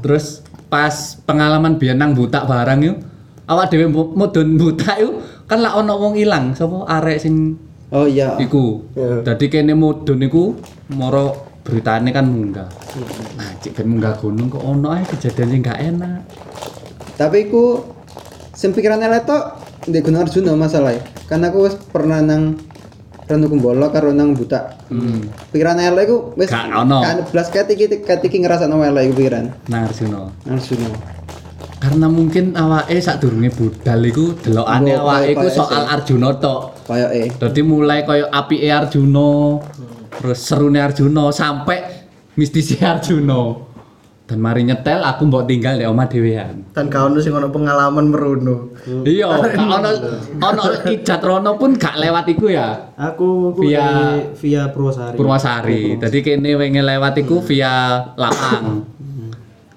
[0.00, 0.40] Terus
[0.72, 2.96] pas pengalaman biyen nang buta barang yo,
[3.44, 5.20] awak dhewe mu- mudun buta yo
[5.50, 7.58] kan lak ono wong ilang, sapa arek sing
[7.90, 8.38] Oh iya.
[8.38, 8.86] iku.
[9.26, 10.54] Dadi kene mudun iku
[10.94, 12.70] moro beritane kan munggah.
[13.34, 16.22] Nah, cik ben munggah gunung kok ono ae kejadian sing gak enak.
[17.18, 17.82] Tapi ku
[18.54, 19.44] sing pikiran elek tok
[19.90, 20.92] di Gunung Arjuna masalah
[21.26, 22.56] Karena aku wis pernah nang
[23.26, 24.78] Ranu Kumbolo karo nang buta.
[24.86, 25.26] Hmm.
[25.50, 27.02] Pikiran elek ku wis Gak ono.
[27.02, 29.50] Kan blas ketiki ketiki ngrasakno elek iku pikiran.
[29.66, 30.30] Nang Arjuna.
[30.46, 30.88] Nang Arjuna.
[31.80, 36.84] Karena mungkin awake sadurunge budal iku delokane awake iku soal Arjuna tok.
[36.84, 37.40] Koyoke.
[37.40, 39.56] Dadi mulai koyo apike Arjuna,
[40.12, 41.80] terus serune Arjuna sampai
[42.36, 43.72] mistisi Arjuna.
[44.28, 46.70] Dan mari nyetel aku mbok tinggal di omah dhewean.
[46.70, 48.76] Dan kau sing ono pengalaman merono.
[48.86, 49.90] Iya, gak ono
[50.38, 52.92] ono ijat rono pun gak lewat iku ya.
[52.94, 55.16] Aku aku Via- via Purwosari.
[55.18, 55.82] Purwasari.
[55.98, 58.86] Dadi kene wingi lewat iku via Lapang.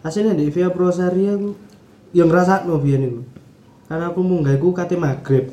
[0.05, 1.72] Aslinya di via Purwosari aku
[2.13, 3.21] yang ngerasa no biyen iku.
[3.89, 5.49] Karena aku munggah iku kate maghrib.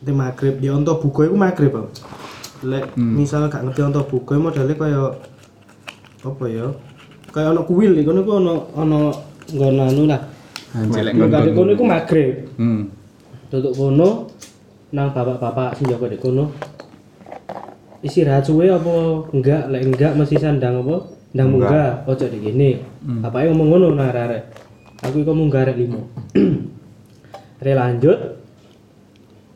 [0.00, 1.90] Kate maghrib di onto buku iku maghrib aku.
[2.64, 5.02] Lek misal gak ngerti onto buku modalnya kaya
[6.24, 6.66] apa ya?
[7.32, 9.00] Kayak ono kuil iku niku ono ono
[9.50, 10.20] nggon anu lah.
[10.76, 11.88] Anjir lek kate kono nggon.
[11.88, 12.32] iku.
[12.60, 12.82] Hmm.
[13.48, 14.28] Tutuk kono
[14.94, 16.52] nang bapak-bapak sing jaga di kono.
[18.04, 18.92] Istirahat suwe apa
[19.32, 19.72] enggak?
[19.72, 21.16] Lek enggak mesti sandang apa?
[21.34, 22.78] Ndang munggah, ojo di gini.
[23.02, 24.63] Bapaknya ngomong ngono nang arek.
[25.04, 26.08] Aku iku munggah limo.
[27.64, 28.40] Re lanjut.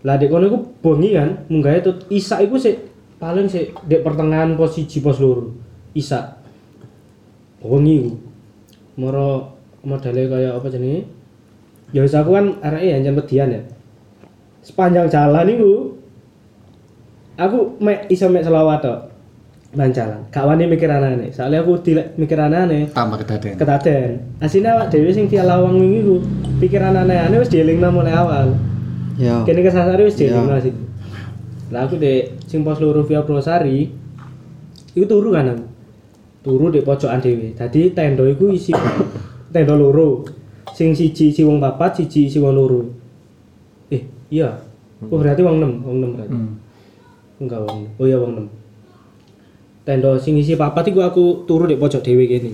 [0.04, 2.86] Lah dek kono iku bengi kan, munggahe tut isak iku sik
[3.18, 5.56] paling sik dek pertengahan pos siji pos loro.
[5.96, 6.38] Isak.
[7.64, 8.12] Bengi iku.
[9.00, 11.08] Moro modale kaya apa jenenge?
[11.96, 13.62] Ya wis aku kan areke ya median ya.
[14.60, 15.72] Sepanjang jalan iku
[17.40, 19.07] aku mek iso mek selawat tok.
[19.68, 21.28] Gak wani mikir anane.
[21.28, 23.52] Soalnya aku dilek mikir anane Tambah kedaden.
[23.60, 24.10] ketaden.
[24.40, 26.24] Asine awak dhewe sing via lawang wingi ku
[26.56, 28.56] pikiran aneh-aneh wis dielingno mulai awal.
[29.20, 29.44] Ya.
[29.44, 30.72] Kene kesasar wis dielingno sih.
[31.68, 33.92] Lah aku dek sing pos loro via Prosari
[34.96, 35.64] iku turu kan aku.
[36.48, 37.52] Turu di pojokan dhewe.
[37.52, 38.72] Dadi tenda iku isi
[39.52, 40.24] tenda loro.
[40.72, 42.88] Sing siji isi wong papat, siji isi wong loro.
[43.92, 44.00] Eh,
[44.32, 44.64] iya.
[45.12, 46.32] Oh berarti wong 6, wong 6 berarti.
[46.34, 46.52] Hmm.
[47.36, 47.78] Enggak wong.
[48.00, 48.57] Oh iya wong 6.
[49.88, 52.52] Tenda sing isi papat iku aku turu di pojok dhewe kene.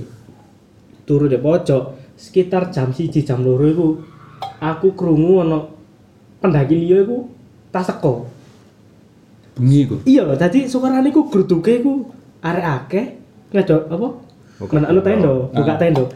[1.03, 3.89] Turu di pojok sekitar jam siji jam loro iku
[4.63, 5.59] aku krungu ana
[6.39, 7.27] pendaki liya iku
[7.75, 8.31] tas teko.
[9.59, 9.97] Bengi iku.
[10.07, 12.07] Iya, dadi suarane iku gruduke iku
[12.39, 13.07] arek akeh
[13.51, 14.09] ngedok apa?
[14.71, 16.07] Menakno tenda, buka tenda.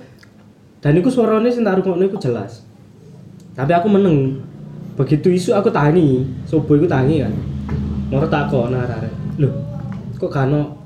[0.79, 2.63] dan iku suaranya sing tak rungokno iku jelas
[3.59, 4.39] tapi aku meneng
[4.95, 7.35] begitu isu aku tangi subuh iku tangi kan
[8.11, 9.51] mau takon arek-arek lho
[10.19, 10.78] kok gak ono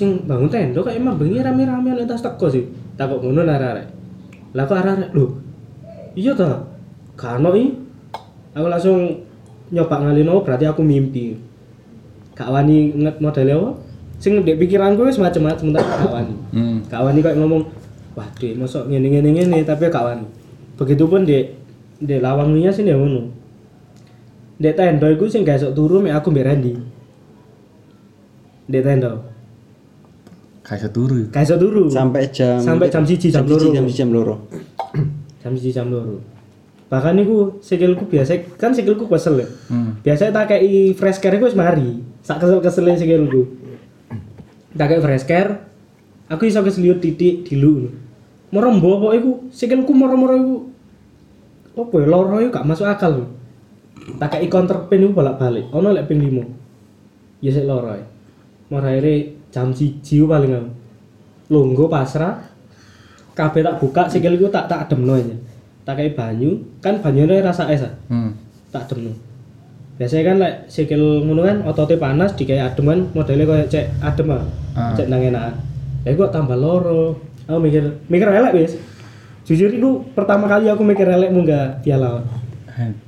[0.00, 2.64] sing bangun tenda kayak emang bengi rame-rame lintas teko sih.
[2.96, 4.00] Takut ngono arek-arek
[4.56, 5.26] lah kok arek-arek lho.
[6.16, 6.66] Iya ta
[7.14, 7.68] gak ono i
[8.56, 8.98] aku langsung
[9.70, 11.38] nyoba ngalino berarti aku mimpi.
[12.34, 13.70] Gak wani nget model apa?
[14.18, 16.34] Sing di pikiranku wis macem-macem tapi gak wani.
[16.56, 16.78] Hmm.
[16.88, 17.62] gak wani kok ngomong
[18.18, 20.26] waduh mosok ngene ngene ngene tapi gak wani.
[20.80, 21.46] Begitupun di
[22.00, 23.30] di lawang liya sih ya ngono.
[24.58, 26.74] Di tenda iku sing gak esok turu mek aku mbek Randy.
[28.66, 29.29] Di tenda
[30.70, 31.18] Kayak seturu.
[31.34, 31.82] gak esok turu.
[31.90, 33.58] Sampai jam Sampai jam siji, jam loro.
[33.58, 34.34] siji, jam siji, jam loro.
[35.42, 36.22] Jam siji jam loro.
[36.94, 39.48] Bahkan iku sikilku biasa kan sikilku kesel ya.
[39.66, 39.98] Hmm.
[40.06, 41.98] biasanya tak kayak fresh care iku wis mari.
[42.22, 43.50] Sak kesel keselnya sikilku.
[44.78, 45.50] Tak kayak fresh care
[46.30, 47.90] aku iso keseliut titik dilu
[48.54, 50.56] merembo kok iku sikilku moro-moro iku
[51.82, 53.10] apa ya loro iku gak masuk akal.
[53.18, 53.26] Lho
[54.22, 55.66] tak kayak counter pin iku bolak-balik.
[55.74, 57.98] Ono lek pin 5 ya sik loro
[58.70, 60.70] akhirnya jam siji paling aku.
[61.50, 62.40] Longgo pasrah.
[63.34, 65.36] Kabeh tak buka sikilku tak tak ademno aja.
[65.86, 66.58] Tak kayak banyu.
[66.82, 67.94] Kan banyunya rasa es ah.
[68.10, 68.34] Hmm.
[68.70, 69.30] tak ademno
[70.00, 73.86] biasanya kan lek sikil ngono kan ototnya panas di kayak adem kan modelnya kayak cek
[74.00, 74.48] adem ah.
[74.72, 74.96] Ah.
[74.96, 75.60] cek nang enakan
[76.08, 77.20] ya kok tambah loro.
[77.44, 78.72] Aku mikir mikir elek wis.
[79.44, 82.24] Jujur itu pertama kali aku mikir elek munggah piala.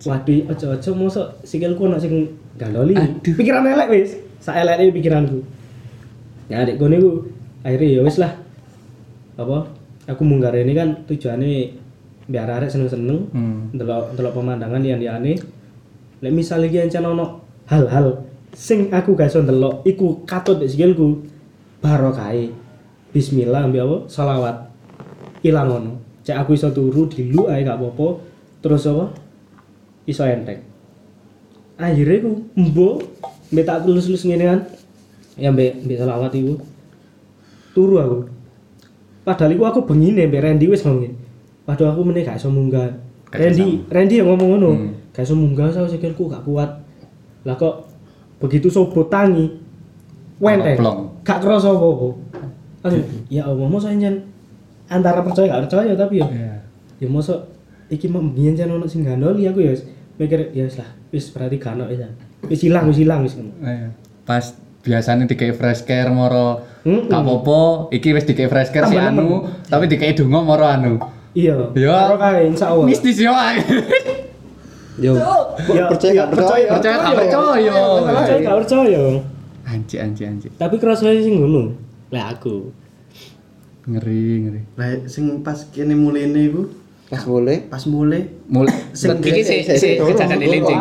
[0.05, 2.29] Waduh ojo ojo mosok sikilku ono sing
[2.61, 2.93] gandoli
[3.25, 4.11] pikiran elek wis.
[4.43, 5.41] Sak elek pikiranku
[6.53, 7.11] ya adik gue niku
[7.65, 8.37] akhirnya ya wis lah.
[9.41, 9.65] Apa?
[10.13, 11.81] Aku munggah ini kan tujuannya
[12.29, 13.73] biar arek seneng seneng Hmm.
[13.73, 15.41] delok delok pemandangan yang aneh
[16.23, 18.23] lek misalnya iki ancen ono hal-hal
[18.55, 21.25] sing aku gak iso ndelok iku katut di sikilku
[21.81, 22.53] barokai
[23.11, 23.97] bismillah ambil apa?
[24.13, 24.57] Salawat
[25.43, 25.93] ilang ngono.
[26.23, 28.21] Cek aku iso turu dilu ae gak apa-apa.
[28.61, 29.11] Terus apa?
[30.05, 30.73] Iso enteng
[31.83, 32.97] akhirnya aku mbok
[33.51, 34.61] mbek tak lulus-lulus ngene kan
[35.37, 36.61] ya mbek mbek salawat iku
[37.73, 38.19] turu aku.
[39.23, 41.15] Padahal iku aku bengine mbek Randy wis ngomong
[41.63, 42.91] padahal aku meneh gak iso munggah.
[43.31, 44.71] Gak Randy Randy yang ngomong ngono.
[44.75, 44.91] Hmm.
[45.15, 46.71] gak iso munggah saya sikilku gak kuat.
[47.47, 47.87] Lah kok
[48.43, 49.47] begitu sobot tangi
[50.43, 50.79] wenteng
[51.23, 52.19] gak kerasa apa-apa.
[53.31, 54.27] Ya Allah masa nyen
[54.91, 56.55] antara percaya gak percaya tapi ya Iya.
[56.99, 57.47] ya masa
[57.89, 59.73] iki mau biyen jan ono sing gandoli aku ya
[60.19, 62.11] mikir ya lah wis berarti gak ono ya.
[62.51, 63.55] Wis ilang wis ilang wis ngono.
[63.63, 63.89] Iya.
[64.27, 64.51] Pas
[64.83, 67.07] biasanya dikei fresh care moro Mm-mm.
[67.07, 70.99] gak apa-apa, iki wis dikei fresh care si anu, tapi dikei donga moro anu.
[71.33, 71.95] iya Ya.
[72.05, 73.31] karo kae insyaallah Mistis yo.
[74.99, 75.13] yo
[75.71, 77.77] Ya, percaya ya, gak percaya Percaya gak percaya.
[78.03, 79.03] percaya gak percaya
[79.65, 80.51] Anjir anjir anjir.
[80.55, 81.73] tapi kerasa sing ngono
[82.11, 82.75] lah aku
[83.83, 84.61] Ngeri ngeri.
[84.75, 86.63] Lah sing pas kene mulene iku
[87.13, 90.81] pas boleh pas mulai Mulai Sing iki si si kejadian lincing.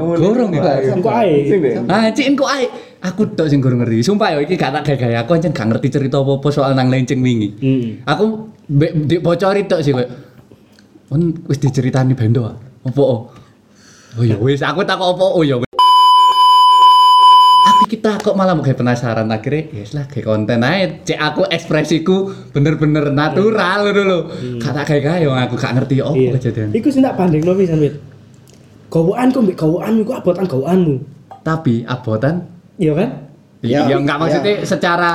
[0.00, 0.80] Gorong ya.
[0.88, 1.52] engko ae
[1.84, 2.64] Anjir engko ae.
[3.04, 4.00] Aku tok sing gurung ngeri.
[4.00, 7.20] Sumpah yo iki gak tak gaya aku ancen gak ngerti cerita apa-apa soal nang lencing
[7.20, 7.52] wingi.
[7.60, 10.08] heeh Aku mbek mbek bocori tok sih koyo.
[11.12, 12.56] On wis diceritani bendo ah.
[12.88, 13.02] Apa?
[13.04, 13.28] oh?
[14.16, 15.60] Oh ya wis aku takok apa oh ya
[18.22, 20.86] kok malah mau kayak penasaran akhirnya ya lah kayak konten aja.
[21.02, 22.16] Cek aku ekspresiku
[22.48, 24.22] bener-bener natural dulu loh
[24.56, 26.30] kata kayak kayak yang aku gak ngerti oh iya.
[26.32, 26.70] kejadian.
[26.70, 27.98] Iku sing tak bandingno pisan wit
[28.88, 30.94] gawaanku mbek gawaanmu iku abotan gawaanmu
[31.40, 32.46] tapi abotan?
[32.76, 33.08] Iya kan?
[33.58, 35.10] Ya, Ya, ya enggak maksudnya secara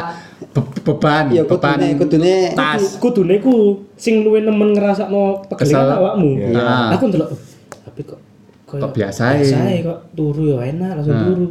[0.49, 2.95] be- beban ya beban kudune kudune tas.
[2.97, 3.55] Kudune ku
[3.93, 5.97] sing luwih nemen ngrasakno pegelingan Kesel.
[5.97, 6.31] awakmu.
[6.51, 6.91] Nah.
[6.91, 7.39] aku ndelok "Oh,
[7.83, 8.19] tapi kok
[8.67, 11.45] Kok biasa ae?" biasa ae kok turu ya enak langsung turu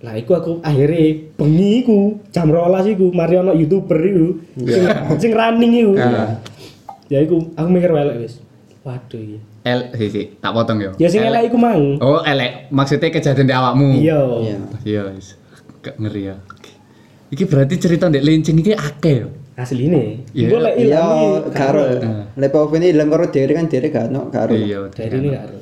[0.00, 4.82] lah iku aku akhirnya bengi iku jam 12 iku mari ono youtuber iku sing,
[5.20, 5.92] sing running iku.
[5.92, 6.40] Nah.
[7.12, 8.40] ya iku aku mikir welek wis.
[8.80, 9.40] Waduh iya.
[9.60, 10.96] L si, si, tak potong yo.
[10.96, 11.52] Ya sing Elek.
[11.52, 12.00] iku mang.
[12.00, 12.72] Oh elek.
[12.72, 13.92] Maksudnya kejadian di awakmu.
[13.92, 14.20] Iya.
[14.40, 14.56] Iya.
[14.88, 15.36] iya wis.
[15.84, 16.36] Gak ngeri ya.
[17.28, 19.28] Iki berarti cerita ndek lincing iki akeh yo.
[19.60, 20.24] Asline.
[20.32, 20.48] Iya.
[20.48, 21.10] iku lek iya ilang
[21.52, 22.24] karo Nah.
[22.40, 25.56] lepa ini ilang karo dhewe kan dhewe gak ono karo iya dari ini karo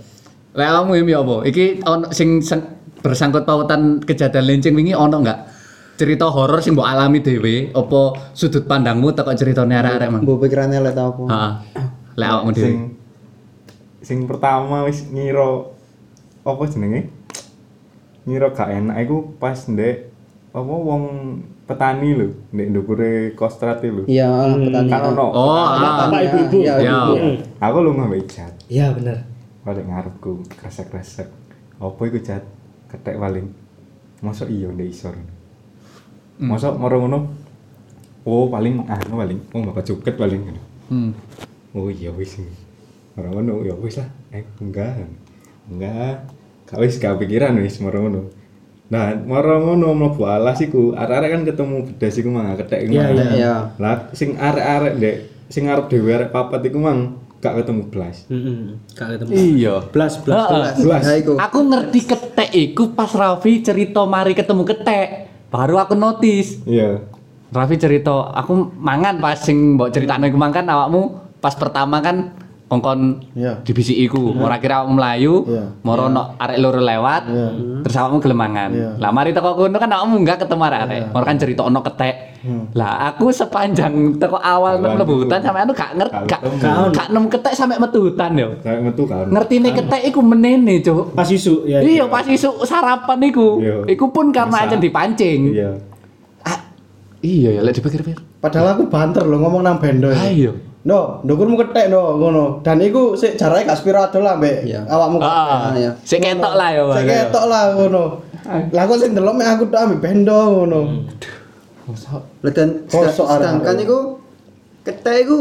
[0.55, 1.37] Lek kamu ini apa?
[1.43, 2.39] Iki ono sing
[2.99, 5.39] bersangkut pautan kejadian lincing wingi ono enggak?
[5.95, 10.23] Cerita horor sing mbok alami dhewe apa sudut pandangmu teko ceritane arek-arek mang?
[10.23, 11.53] mbok pikirane lek ta apa Heeh.
[12.15, 12.65] Lek awakmu dhewe.
[12.65, 12.77] sing
[14.01, 15.67] sing pertama wis ngira
[16.41, 17.11] apa jenenge
[18.25, 20.07] ngira gak enak iku pas ndek
[20.49, 21.03] apa wong
[21.65, 26.07] petani lho ndek ndukure kostrat lho iya petani kan ono Oh, ah.
[26.07, 26.99] Bapak ibu-ibu Iya, Iya.
[27.11, 27.35] Heeh.
[27.59, 29.27] aku lu nggawe jat iya bener
[29.61, 31.27] balik ngarepku kresek-kresek
[31.77, 32.47] apa iku jat
[32.89, 33.47] ketek paling
[34.19, 35.15] mosok iya ndek isor
[36.39, 37.19] mosok moro ngono
[38.25, 40.43] oh paling anu paling oh bakal cuket paling
[40.89, 41.13] Hmm.
[41.71, 42.41] oh iya wis
[43.13, 45.05] orang ngono ya wis lah eh enggak
[45.69, 46.25] enggak
[46.65, 48.23] gak wis gak pikiran wis marang ngono
[48.89, 53.13] nah marang ngono mlebu alas iku arek-arek kan ketemu bedas iku mang ketek Iya, mang.
[53.13, 53.27] iya.
[53.29, 53.55] Iya.
[53.77, 56.99] lah sing arek-arek ndek sing arep dhewe arek papat iku mang
[57.39, 58.73] gak ketemu blas Heeh.
[58.97, 59.31] Gak ketemu.
[59.31, 59.75] Iya.
[59.89, 60.41] Blas blas.
[60.43, 60.65] Heeh.
[60.83, 61.33] blas Nah, iku.
[61.39, 62.01] Aku ngerti
[62.39, 65.27] ketek iku pas Raffi cerita mari ketemu ketek.
[65.51, 66.63] Baru aku notice.
[66.71, 67.03] iya
[67.51, 72.37] Raffi cerita, aku mangan pas sing mbok critakno iku mang kan awakmu pas pertama kan
[72.69, 73.01] kongkon
[73.33, 73.65] Iya.
[73.65, 75.65] dibisiki iku, ora kira awakmu mlayu, Iya.
[75.81, 77.49] moro ono arek loro lewat, Iya.
[77.81, 78.71] terus awakmu gelem mangan.
[78.71, 78.91] Iya.
[78.97, 81.03] Lah mari teko kono kan awakmu enggak ketemu arek-arek.
[81.11, 82.17] Moro kan cerita ono ketek.
[82.71, 85.21] Lah aku sepanjang teko awal mlebu iku.
[85.25, 88.49] hutan sampe anu gak ngerti Gak gak gak nemu ketek sampe metu hutan yo.
[88.61, 91.17] saya metu kan Ngertine ketek iku menene, Cuk.
[91.17, 91.81] Pas isu ya.
[91.81, 93.59] Iya, pas isuk sarapan iku.
[93.59, 93.77] Iya.
[93.89, 95.41] Iku pun karena aja dipancing.
[95.51, 95.73] iya
[96.41, 96.61] Ah,
[97.19, 98.21] iya ya, lek dipikir-pikir.
[98.39, 100.07] Padahal aku banter loh ngomong nang bendo.
[100.09, 100.53] Ah, iya.
[100.89, 102.65] No, ndukurmu ketek no ngono.
[102.65, 104.89] Dan iku sik jarake gak sepiro adol lah mbek Iya.
[104.89, 105.21] awakmu.
[105.21, 105.93] Ah, iya.
[106.01, 108.05] Sik ketok lah ya, Sik ketok lah ngono.
[108.73, 110.81] Lah kok sing delok mek aku tok ambek bendo ngono.
[112.41, 113.99] Lah dan Kosok sedang- sedangkan iku
[114.83, 115.39] ketek iku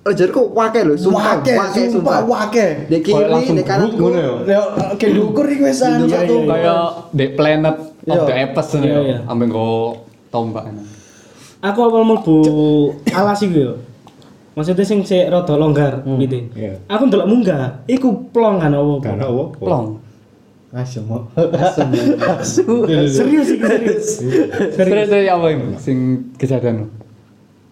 [0.00, 2.88] Ajarku wake lho, sumpah, Wake, wake sumpah wake.
[2.88, 4.32] Kayak kiri, di kanan ngono ya?
[4.48, 4.60] Ya
[4.96, 6.34] ke ndukur iku wis Iya, satu.
[6.40, 8.22] iya, Kayak The Planet of Iya.
[8.24, 8.98] the Apes Iya, ya.
[9.04, 9.18] iya.
[9.28, 9.68] Ambil go
[10.32, 10.72] tombak.
[11.60, 12.36] Aku awal mlebu
[13.12, 13.72] alas iku yo.
[14.58, 16.50] Maksudnya sing sik rada longgar gitu.
[16.58, 16.82] Iya.
[16.90, 18.94] Aku ndelok munggah, iku plong kan apa?
[18.98, 19.86] karena apa Plong.
[20.70, 21.02] Asem.
[23.10, 24.08] Serius iki serius.
[24.78, 25.74] Terus terus apa ini?
[25.78, 25.98] Sing
[26.38, 26.86] kejadian.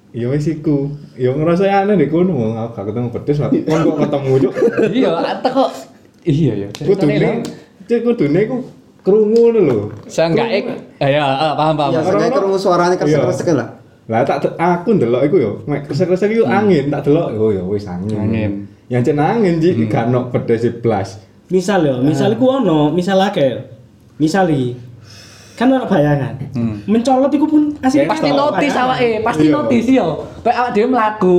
[0.08, 0.88] iya wis iku
[1.20, 4.52] ya ngerasa aneh deh kono wong aku gak ketemu pedes kon kok ketemu cuk
[4.98, 5.70] Iya, atau kok
[6.24, 6.68] iya ya.
[6.80, 7.44] kudune
[7.84, 8.56] cek kudune iku
[9.04, 10.64] krungu ngono lho Seenggak eh
[11.12, 11.92] ya, ah, paham paham.
[11.92, 13.77] Ya, kerungu suaranya kresek-kresek lah.
[14.08, 17.84] Lah tak aku ndelok iku yo mek kresek-kresek iku angin tak delok oh ya wis
[17.84, 18.52] angin Angin.
[18.88, 23.56] yang cen angin ji gak ono pedes blas Misal yo, misal iku ono, misal akeh.
[24.20, 24.76] Misal iki
[25.56, 26.36] kan ono bayangan.
[26.84, 29.54] Mencolot iku pun asli pasti notis awake, pasti Iya.
[29.56, 30.28] notis yo.
[30.44, 31.38] Kayak awak dhewe mlaku.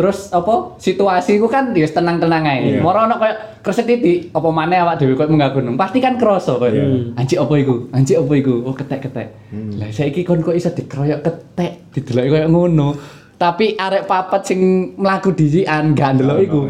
[0.00, 2.58] Terus apa situasi ku kan ya tenang-tenang ae.
[2.72, 2.80] Iya.
[2.80, 5.76] Moro ono koyo kresek titik, apa maneh awak dhewe koyo munggah gunung.
[5.76, 6.72] Pasti kan kroso koyo.
[6.72, 7.20] Iya.
[7.20, 7.92] Anjir apa iku?
[7.92, 8.64] Anjir apa iku?
[8.64, 9.28] Oh ketek-ketek.
[9.76, 12.88] Lah saiki kon kok iso dikeroyok ketek, dideloki koyo ngono.
[13.36, 14.60] Tapi arek papat sing
[14.96, 16.60] mlaku disikan gak ndelok iku.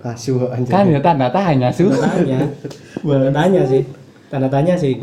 [0.00, 0.72] Asu anjir.
[0.72, 1.92] Kan ya tanda tanya su.
[1.92, 2.48] tanya.
[3.04, 3.84] Tanda tanya sih.
[4.32, 4.96] Tanda tanya sih.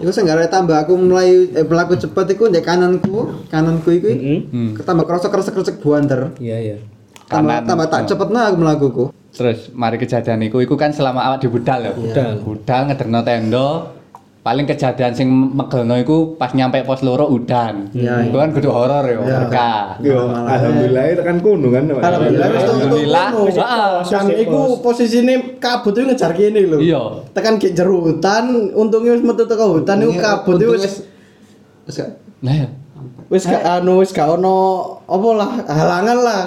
[0.00, 4.38] Iku senggara tambah aku mulai eh, melaku cepet iku ndek kananku, kananku iku Heeh.
[4.74, 6.34] ketambah kerasa kresek-kresek buanter.
[6.40, 6.76] Iya iya.
[7.26, 7.68] Tambah Kanan.
[7.68, 9.04] tambah tak cepetna aku melakuku.
[9.36, 11.92] Terus mari kejadian iku, iku kan selama awak di budal ya.
[11.92, 12.32] Budal.
[12.40, 13.68] Budal ngederno tenda.
[14.46, 17.90] Paling kejadian sing megelno iku pas nyampe pos loro udan.
[17.90, 19.98] Iya, Itu kan kudu horor ya, berkah.
[19.98, 23.28] yo alhamdulillah tekan kono kan Alhamdulillah wis Alhamdulillah.
[24.06, 26.78] Dan iku posisine kabut itu ngejar kene lho.
[26.78, 27.26] Iya.
[27.34, 31.02] Tekan ke jero hutan, untungnya wis metu teko hutan iku kabut iku wis
[31.82, 32.14] Wis gak
[32.46, 32.68] Lah ya.
[33.26, 34.58] wis gak anu wis gak ono
[35.10, 36.42] apa lah halangan lah.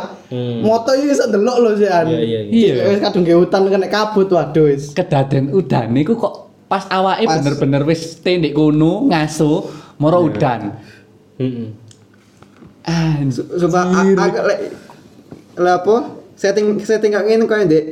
[0.63, 1.91] Moto iki iso ndelok lho sih.
[1.91, 2.73] Iya, iya, iya.
[2.95, 4.95] Wis kadung ke hutan kena kabut waduh wis.
[4.95, 7.41] Kedaden udan niku kok pas awake Pas.
[7.41, 9.65] bener-bener wis stay ndek kono ngaso
[9.97, 10.77] moro udan.
[11.35, 11.67] Heeh.
[12.85, 14.59] Ah, Sumpah a- agak lek
[15.57, 15.95] apa
[16.33, 17.85] setting setting kak ngene koyo ndek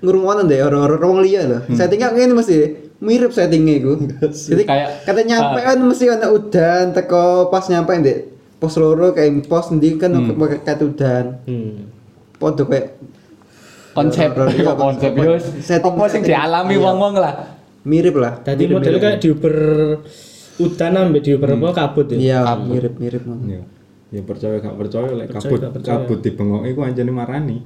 [0.00, 1.58] ngrungokno ndek orang-orang wong liya lho.
[1.70, 2.56] Setting kak ngene mesti
[3.00, 3.92] mirip settingnya iku.
[4.30, 8.18] Jadi Kayak- kata nyampe kan mesti ana udan teko pas nyampe ndek
[8.56, 11.24] pos loro kayak pos ndi kan pakai kat udan.
[11.44, 11.90] Hmm.
[12.36, 12.96] Podo kayak
[13.90, 15.12] konsep iya, konsep konsep.
[15.12, 16.84] yo Setting- apa sing dialami Iya.
[16.86, 17.34] wong-wong lah.
[17.84, 18.40] Mirip lah.
[18.40, 19.56] Tadi modelnya kayak diuber
[20.60, 22.18] udan ambek diuber apa kabut ya.
[22.20, 23.24] Iya, mirip-mirip.
[23.48, 23.62] ya
[24.10, 27.62] ya percaya gak percaya lek Percaya kabut kabut dibengok iku anjene marani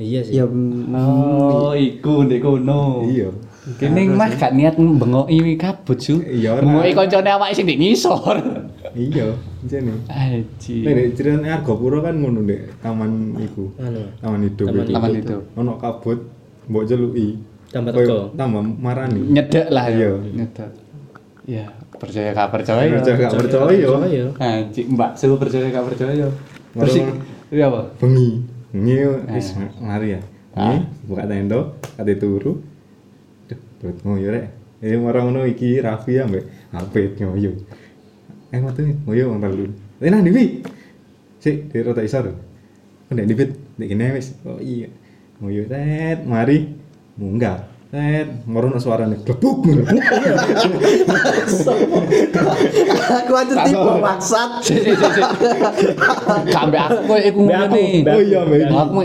[0.00, 0.40] Iya sih.
[0.40, 3.04] Ya Oh, iku ndek kono.
[3.04, 3.28] iya
[3.76, 6.24] Kene mah gak niat bengoki kabut su.
[6.24, 6.58] Iya.
[6.58, 8.36] Bengoki koncone awake sing ndek ngisor.
[8.96, 10.76] iya anjene Aji.
[10.80, 13.68] Nek ceritane Argopuro kan ngono ndek taman iku.
[13.76, 14.00] Anu.
[14.24, 14.66] Taman hidup.
[14.72, 15.42] Taman hidup.
[15.60, 16.18] Ono kabut
[16.72, 17.36] mbok jeluki.
[17.72, 18.18] Tambah teko.
[18.36, 19.20] Tambah marani.
[19.32, 19.96] Nyedek lah ya.
[19.96, 20.10] Iya.
[20.20, 20.70] Nyedek.
[21.42, 21.66] Ya,
[21.98, 22.86] percaya gak percaya.
[22.86, 23.66] Percaya gak percaya.
[23.66, 24.24] Percaya.
[24.38, 26.26] Anji, Mbak Su percaya gak percaya.
[26.72, 27.18] Terus Baru-
[27.50, 27.80] iki apa?
[27.98, 28.30] Bengi.
[28.72, 28.94] Bengi
[29.34, 29.48] wis
[29.80, 30.20] mari ya.
[30.54, 30.76] Ah.
[30.76, 31.60] Bengi buka tenda,
[31.98, 32.52] kate turu.
[33.48, 34.46] Duh, perut ngoyo rek.
[34.82, 37.52] Eh marang ngono iki Raffi ambek Apit ngoyo.
[38.52, 39.66] Eh metu ngoyo wong telu.
[39.98, 40.62] Eh nah Dewi.
[41.42, 42.30] Sik, dia rota isar.
[43.08, 44.32] Kok nek Dipit nek kene wis.
[44.46, 44.88] Oh iya.
[45.42, 46.70] Ngoyo tet, mari
[47.22, 47.70] munggah.
[47.92, 50.00] Net, merono suarane glebuk glebuk.
[53.20, 54.50] Aku aja tipe maksat.
[56.48, 58.00] Sampai aku koyo iku aku, nih.
[58.08, 58.72] Oh iya, Mbak iki.
[58.72, 58.96] Aku.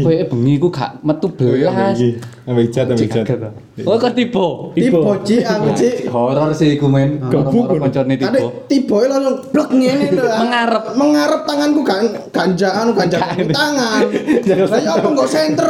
[0.00, 2.00] Koyo bengi ku gak metu belas.
[2.46, 3.52] Ambek ijat, ambek kaget ah.
[3.90, 4.46] Oh kok tipe?
[4.78, 6.06] Tipe Ci aku Ci.
[6.06, 7.18] Horor sih iku men.
[7.18, 8.38] Horor koncone tipe.
[8.70, 10.30] tipe langsung blek ngene lho.
[10.30, 10.84] Mengarep.
[10.94, 11.98] Mengarep tanganku gak
[12.30, 14.06] ganja anu ganja tangan.
[14.70, 15.66] Lah ya aku nggak senter.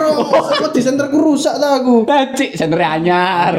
[0.60, 2.04] Kok di senterku rusak ta aku.
[2.36, 3.56] Cik, sentere anyar.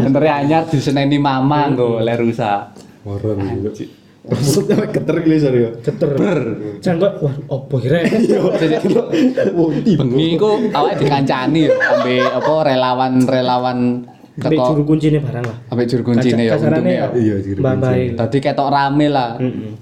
[0.00, 2.72] Sentere anyar diseneni mama nggo le rusak.
[3.04, 3.97] Horor gitu.
[4.28, 5.70] Maksudnya geter iki lho ya.
[5.80, 6.10] Geter.
[6.84, 8.04] Jan kok wah opo kira.
[9.58, 10.04] Oh, tiba.
[10.04, 13.78] Bengi ku awake dikancani yo ambek apa relawan-relawan
[14.38, 15.56] Nek juru teko kuncine barang lah.
[15.74, 17.06] ambek juru kuncine ya untungnya ya.
[17.10, 17.18] ya.
[17.18, 17.58] Iya, juru.
[17.58, 18.14] Mbak.
[18.14, 19.34] Tadi ketok rame lah.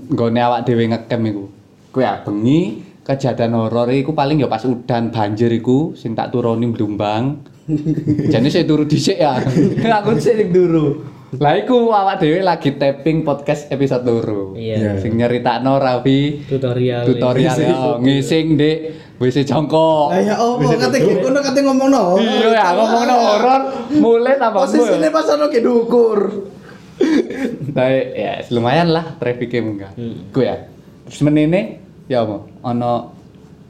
[0.09, 1.45] Nggone awak dhewe ngecamp iku.
[1.93, 2.61] Kuwi ya bengi
[3.05, 7.45] kejadian horor iku paling ya pas udan banjir iku sing tak turuni Blumbang.
[8.33, 9.37] Jane saya turu dhisik ya.
[10.01, 11.05] Aku sih sing turu.
[11.35, 14.55] Lah iku awak dhewe lagi tapping podcast episode loro.
[14.55, 15.03] Iya.
[15.03, 17.03] Sing nyeritakno Raffi Tutorial.
[17.03, 18.79] tutorial ya ngising Dik
[19.19, 20.15] WC jongkok.
[20.15, 22.03] Lah ya opo kate ngono kate ngomongno.
[22.23, 23.63] Iya ya ngomongno horor
[23.99, 26.19] mulai tambah Posisine pas ono ki dukur.
[27.75, 29.91] Tapi ya lumayan lah trafficnya munggah.
[30.31, 30.63] Ku ya.
[31.11, 32.47] Terus menene ya apa?
[32.63, 32.93] Ono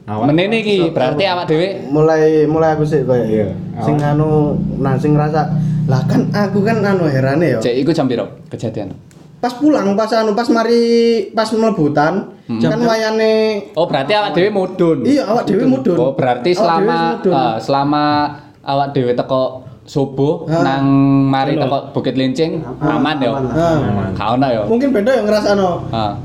[0.07, 3.25] Awak- menene iki berarti awak dhewe Mulai mulai aku sih koyo.
[3.25, 3.49] Iya.
[3.81, 7.59] Sing anu nah sing ngerasa lah kan aku kan anu herane ya.
[7.63, 8.91] cek iku jam piro kejadian?
[9.39, 10.83] Pas pulang pas anu pas mari
[11.31, 15.07] pas melebutan kan wayane Oh berarti awak dhewe mudun.
[15.07, 15.95] Iya, awak dhewe mudun.
[15.95, 18.03] Oh berarti Awak selama eh, selama
[18.67, 20.63] awak dhewe teko subuh Ah.
[20.67, 20.83] nang
[21.31, 23.31] mari teko Bukit Lincing aman ya.
[24.11, 24.61] Gak ono ya.
[24.67, 25.69] mungkin beda yang ngerasano.
[25.93, 26.19] Ah.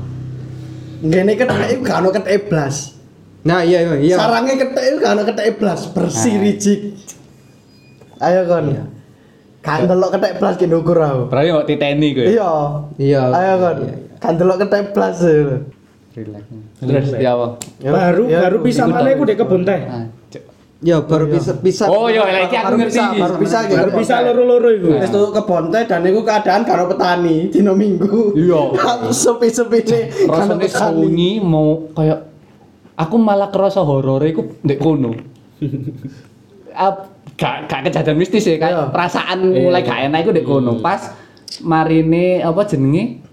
[1.03, 2.95] Ngene kethek iku gak ono kethek blas.
[3.43, 4.15] Nah, iya iya iya.
[4.15, 5.23] Sarangnya kethek iku gak ono
[5.59, 6.79] blas, bersih rijik.
[8.23, 8.71] Ayo kon.
[9.63, 11.31] Kan delok kethek blas ki ndukur aku.
[11.31, 12.25] Berarti kok titeni kowe.
[12.27, 12.51] Iya.
[12.99, 13.21] Iya.
[13.31, 13.77] Ayo kon.
[14.19, 15.17] Kan delok kethek blas.
[15.17, 15.57] lho.
[16.13, 16.43] Relax.
[16.77, 17.47] Terus ya apa?
[17.79, 19.17] Ya, Baru ya, baru bisa mana aku.
[19.17, 19.79] aku dek kebun teh.
[20.83, 21.87] Ya baru bisa bisa.
[21.87, 22.99] Oh iya lagi aku Baru ngerti.
[23.15, 23.57] baru bisa.
[23.65, 24.89] Baru bisa loro-loro iku.
[24.99, 28.35] Wis tuh kebon teh dan iku keadaan karo petani dino minggu.
[28.35, 28.61] Iya.
[29.09, 30.03] Sepi-sepi nih.
[30.27, 30.91] karo rasanya petani.
[31.01, 32.19] sunyi mau kayak
[32.93, 35.15] aku malah kerasa horor iku ndek kono.
[37.33, 38.61] Gak gak kejadian mistis ya Iya.
[38.61, 40.71] kayak perasaan mulai gak enak iku ndek kono.
[40.79, 41.01] Pas
[41.61, 43.23] marine apa jenenge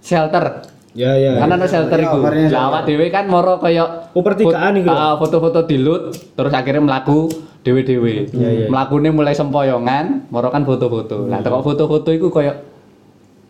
[0.00, 0.66] shelter.
[0.94, 1.38] Ya ya.
[1.38, 2.16] Kan ana shelter Iya, iku.
[2.22, 4.94] marine Lah awak dhewe kan moro kaya Oh, pertigaan iku ya?
[4.94, 7.26] Ah, foto-foto di loot terus akhirnya melaku
[7.64, 8.30] dewe-dewe.
[8.30, 8.66] Iya, iya.
[8.68, 11.26] Mlakune mulai sempoyongan, moro kan foto-foto.
[11.26, 12.58] Lah teko foto-foto iku kaya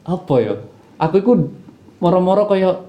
[0.05, 0.55] apa ya?
[1.01, 1.33] Aku iku
[1.99, 2.81] moro-moro kaya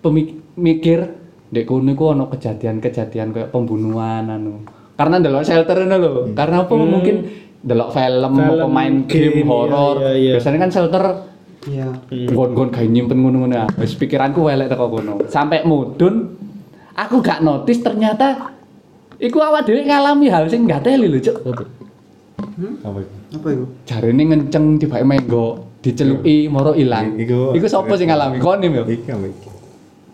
[0.00, 1.14] pemikir
[1.50, 4.62] dek kono iku ana kejadian-kejadian kaya pembunuhan anu.
[5.00, 6.12] Karena ndelok shelter ngono lho.
[6.30, 7.16] Karena apa mungkin
[7.58, 9.96] ndelok film, Film, apa main game, game, horor.
[9.98, 10.32] iya, iya, iya.
[10.36, 11.04] Biasanya kan shelter
[11.60, 11.88] Iya.
[12.28, 13.66] gon-gon kayak nyimpen ngono-ngono ya.
[13.76, 15.24] Wis pikiranku welek teko kono.
[15.26, 16.36] Sampai mudun
[16.94, 18.52] aku gak notice ternyata
[19.16, 21.36] iku awak dhewe ngalami hal sing gak teli lho, Cuk.
[22.80, 23.14] Apa itu?
[23.36, 23.64] Apa itu?
[23.84, 27.12] Jarene ngenceng tibake menggo, diceluki moro ilang.
[27.14, 28.36] Iku- Iku sapa sing ngalami?
[28.36, 29.48] Iki apa iki?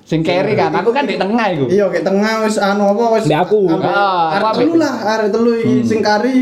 [0.07, 1.67] Sing carry kan, aku kan di tengah iku.
[1.67, 3.27] Iya, kayak tengah wis anu apa wis.
[3.27, 3.61] Mbak aku.
[3.67, 6.37] ambek- Ah, arek telu ambek- lah, arek telu iki sing kari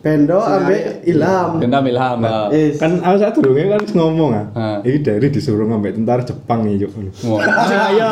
[0.00, 1.60] Bendo ambek Ilham.
[1.60, 2.18] Dendam ilham.
[2.22, 2.48] ah.
[2.48, 2.78] Wis.
[2.78, 4.46] Kan aku saat dulu kan ngomong ah.
[4.54, 4.78] Ah.
[4.80, 6.64] Iki dari disuruh ngambil tentara Jepang.
[6.70, 6.86] Iya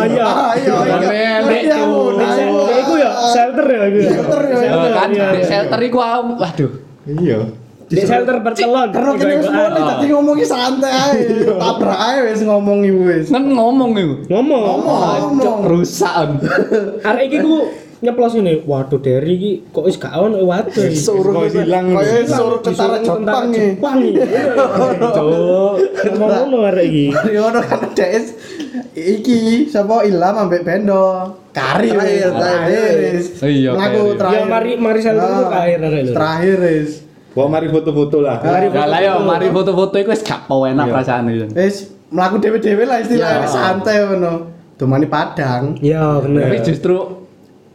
[0.04, 0.26] iya.
[0.26, 0.96] Ah, iya iya.
[1.48, 1.88] Iya, Cuk.
[1.88, 2.02] Bu.
[2.18, 2.60] Nah, Sel- Bu.
[2.68, 3.98] Iku ya shelter ya iku.
[3.98, 4.10] ya?
[4.10, 5.46] Shelter ya, Eh, kan iya, di iya.
[5.46, 6.72] shelter iku waduh.
[7.06, 7.38] Iya.
[7.88, 8.88] Di shelter bertelon.
[8.92, 9.86] Karena kene wis mulai Ah.
[9.90, 11.20] tadi ngomongi santai ae.
[11.56, 13.26] Tabrak ae wis ngomongi wis.
[13.28, 14.14] Kan ngomong iku.
[14.28, 14.62] ngomong.
[14.62, 15.40] Ngomong.
[15.40, 16.14] Cuk, rusak.
[17.00, 17.56] Arek iki ku
[17.98, 18.60] nyeplos ini.
[18.62, 20.84] Waduh dari iki kok wis gak ono waduh.
[20.92, 22.28] Suruh Kok hilang, hilang.
[22.28, 23.44] suruh tentara Disuruh Jepang.
[23.50, 23.98] Jepang.
[25.16, 25.74] Cuk.
[26.12, 27.06] Ngomong ngono arek iki.
[27.32, 28.26] Ya ono kan DS
[28.94, 31.32] iki sapa Ilham ambek Bendo.
[31.50, 32.94] Kari Terakhir, terakhir.
[33.42, 33.72] Iya.
[33.74, 36.06] Ya, mari- mari itu Ah, terakhir.
[36.14, 37.07] Terakhir wis.
[37.38, 38.42] Bawa mari foto-foto lah.
[38.42, 40.90] Mari Lah lah yo mari foto-foto iku wis gak enak Iya.
[40.90, 41.46] perasaan iki.
[41.54, 41.76] Wis
[42.10, 43.42] mlaku dhewe-dhewe lah istilahnya Ya.
[43.46, 44.32] wis santai ngono.
[44.74, 45.78] Domani Padang.
[45.78, 46.50] Ya bener.
[46.50, 46.96] Tapi justru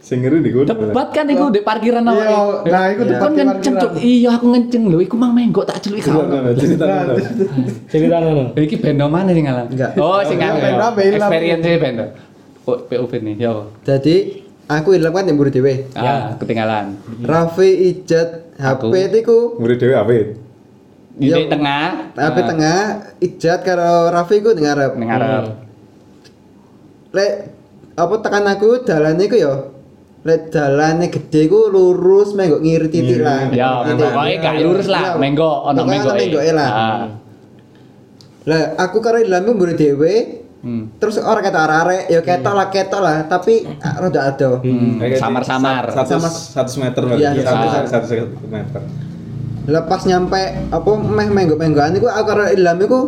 [0.04, 0.68] Sing ngeri kono.
[0.68, 2.68] debat kan iku di parkiran Iya, awake.
[2.68, 3.90] nah, iku debat di ngenceng cuk.
[3.96, 7.16] Iya aku ngenceng lho, iku mang menggo tak celuki Iya, iya, iya, cerita Nah.
[7.88, 8.44] Cerita ngono.
[8.52, 9.64] Lho iki bendo mana sing ngalah?
[9.64, 9.96] Enggak.
[9.96, 10.92] Oh, sing Iya, ngalah.
[10.92, 11.08] ya.
[11.08, 12.04] Experience bendo.
[12.68, 13.52] Oh, POV nih, ya?
[13.80, 15.88] Jadi aku Ilham kan yang buru dhewe.
[15.94, 16.96] Ah, ketinggalan.
[17.20, 18.44] Raffi Ijat.
[18.54, 20.12] HP itu Murid dewe apa?
[20.14, 21.50] Ini Yo.
[21.50, 22.14] tengah.
[22.14, 22.78] HP ah, tengah
[23.18, 24.92] Ijat karo Raffi ku ning ngarep.
[24.94, 25.44] Ning ngarep.
[27.10, 27.32] Lek
[27.94, 29.54] apa tekan aku dalane iku ya
[30.24, 33.50] lek dalane gede ku lurus menggok ngiri titik lah.
[33.50, 35.20] Ya, pokoknya gak lurus lah, Iya.
[35.20, 36.14] menggo ono Pokoknya menggo.
[36.14, 36.70] menggoke lah.
[38.44, 40.14] Lah aku karo ilmu mburi dhewe
[40.64, 40.96] Hmm.
[40.96, 44.64] terus orang kata arek ya ketok lah ketok lah tapi ah, rada ado.
[44.64, 45.92] Kayak Samar-samar.
[45.92, 47.16] Satu Sama- satu meter lah.
[47.16, 48.80] Iya, satu satu satu meter.
[49.64, 53.00] Lepas nyampe apa meh menggok-menggokan iku aku karo ilmu iku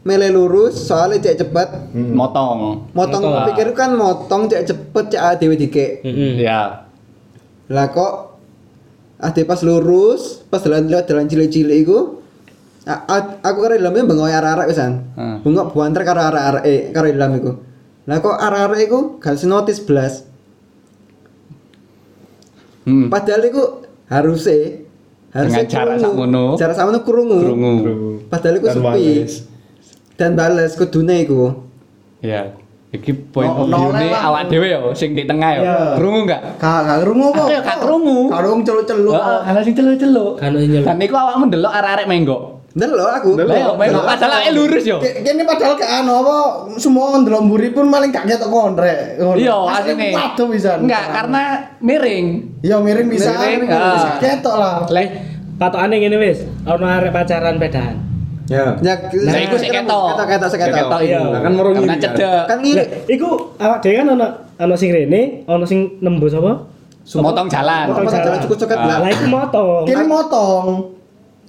[0.00, 2.14] mele lurus soalnya cek cepet Hmm.
[2.14, 2.88] Motong.
[2.90, 3.46] motong Motong.
[3.50, 5.86] pikir kan motong cek cepet cek dhewe dike.
[6.00, 6.40] Heeh.
[6.40, 6.86] Ya.
[7.66, 8.38] Lah kok
[9.18, 12.19] ade pas lurus, pas jalan lewat jalan cilik-cilik iku
[13.40, 14.92] aku karo ilmu bengok arek-arek pisan.
[15.14, 15.36] Hmm.
[15.42, 17.52] Bengok buanter karo arek-arek eh karo ilmu iku.
[18.08, 20.14] Lah kok arek-arek iku gak notice blas.
[22.88, 23.12] Hmm.
[23.12, 23.62] Padahal iku
[24.08, 24.82] harusnya
[25.30, 26.02] harusnya Dengan krungu.
[26.02, 26.44] sakmono.
[26.58, 27.38] Jarak sakmono krungu.
[27.38, 27.74] Krungu.
[28.26, 29.06] Padahal iku sepi.
[30.16, 31.54] Dan bales kudune iku.
[32.20, 32.56] Ya.
[32.90, 34.34] Iki point No- of view lah.
[34.34, 35.62] awak dhewe yo sing di tengah yo.
[35.62, 35.78] Iya.
[35.94, 36.40] Krungu enggak?
[36.58, 37.38] Gak gak krungu apa?
[37.38, 38.18] Aku ya gak krungu.
[38.26, 39.14] Karo wong celuk-celuk.
[39.14, 40.32] Heeh, ana sing celuk-celuk.
[40.42, 40.82] Kan nyeluk.
[40.82, 42.42] Dan iku awakmu ndelok arek-arek menggok.
[42.70, 43.30] Ndelok aku.
[43.34, 45.02] Lah yo menggok padahal awake lurus yo.
[45.02, 46.36] Kene padahal gak anu apa
[46.78, 49.18] semua ndelok mburi pun maling gak ketok kontrek.
[49.18, 50.14] Iya, Asli asline.
[50.14, 50.70] Waduh bisa.
[50.78, 51.42] Enggak, karena
[51.82, 52.26] miring.
[52.62, 53.34] Iya miring bisa.
[53.34, 54.18] Miring, bisa ah.
[54.22, 54.74] ketok lah.
[54.86, 55.08] Lek
[55.60, 57.92] Patokane ngene wis, ono arek pacaran pedahan.
[58.48, 58.80] Ya.
[58.80, 60.16] Ya, Nah, iku sik ketok.
[60.16, 61.00] Ketok ketok sik ketok.
[61.04, 61.20] Iya.
[61.20, 62.00] Lah, kan merungi kan.
[62.00, 62.44] cedek.
[62.48, 62.80] Kan ngiri.
[62.80, 63.28] Lah, iku
[63.60, 66.64] awak dhewe kan ono ono sing rene, ono sing nembus apa?
[67.12, 67.92] Motong jalan.
[67.92, 68.24] Motong jalan.
[68.24, 68.86] jalan cukup coket Ah.
[68.88, 68.98] lah.
[69.04, 69.84] Lah iku motong.
[69.84, 70.66] Kene motong.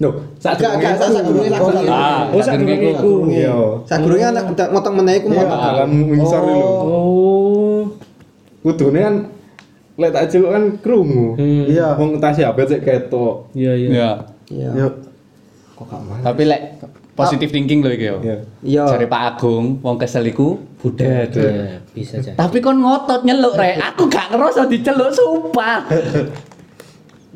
[0.00, 1.90] Loh, sak Gak gak sak gurunge sak gurunge.
[1.92, 2.72] Ah, Oh, sak iku.
[2.72, 3.12] iku.
[3.28, 3.54] Iya.
[3.84, 5.60] Sak gurunge anak motong meneh iku motong.
[5.60, 6.64] Dalam ngisor dulu.
[6.64, 7.82] Oh.
[8.62, 9.14] Kudune kan
[10.00, 11.36] lek tak celuk kan krungu.
[11.36, 11.64] Hmm.
[11.68, 11.94] Iya.
[12.00, 13.52] Wong tas ya cek ketok.
[13.52, 13.88] Iya iya.
[13.90, 14.10] Iya.
[14.48, 14.70] Iya.
[14.74, 14.88] Yo.
[15.76, 16.22] Kok gak malah?
[16.24, 16.62] Tapi lek
[17.12, 18.16] positive thinking lho iki yo.
[18.24, 18.36] Iya.
[18.64, 18.84] Iya.
[18.88, 21.30] Cari Pak Agung, wong kesel iku budet.
[21.36, 22.34] Iya, bisa jadi.
[22.34, 25.86] Tapi kon ngotot nyeluk rek, aku gak ngerasa diceluk sumpah.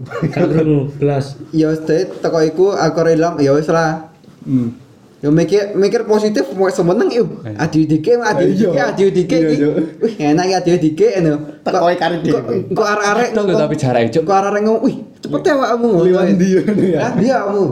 [0.04, 1.40] Kan krungu blas.
[1.56, 4.12] Ya wis teko iku aku relam ya wis lah.
[4.44, 4.76] Hmm.
[5.24, 7.40] Ya mikir mikir positif mau semeneng yuk.
[7.56, 9.56] Adi dike adi dike adi dike Iya, iki.
[9.56, 9.68] iya.
[10.04, 11.40] Wih, enak ya adi dike eno.
[11.64, 12.68] Teko e kari dhewe.
[12.76, 14.22] Kok arek-arek lho tapi jarak cuk.
[14.28, 16.98] Kok arek ngomong, "Wih, cepet ya awakmu." Liwan dia nih ya.
[17.00, 17.64] Ah, dia kamu.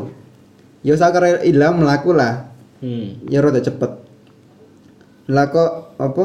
[0.81, 2.49] Ya saya kira ilang melaku lah.
[2.81, 3.21] Hmm.
[3.29, 3.93] Ya rada cepet.
[5.29, 6.25] Lah kok apa?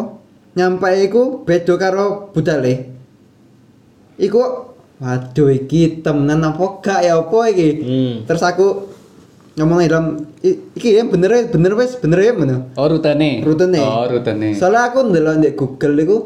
[0.55, 2.87] Nyampe iku beda karo budale.
[4.15, 4.68] Iku
[4.99, 7.69] waduh iki temenan apa gak ya apa iki?
[7.79, 8.13] Hmm.
[8.27, 8.67] Terus aku
[9.55, 10.05] ngomong dalam
[10.43, 12.67] iki ya bener ya bener wes bener ya mana?
[12.75, 13.43] Oh rutene.
[13.43, 13.79] Rutene.
[13.79, 14.55] Oh rutene.
[14.55, 16.17] Soalnya aku ndelok di Google iku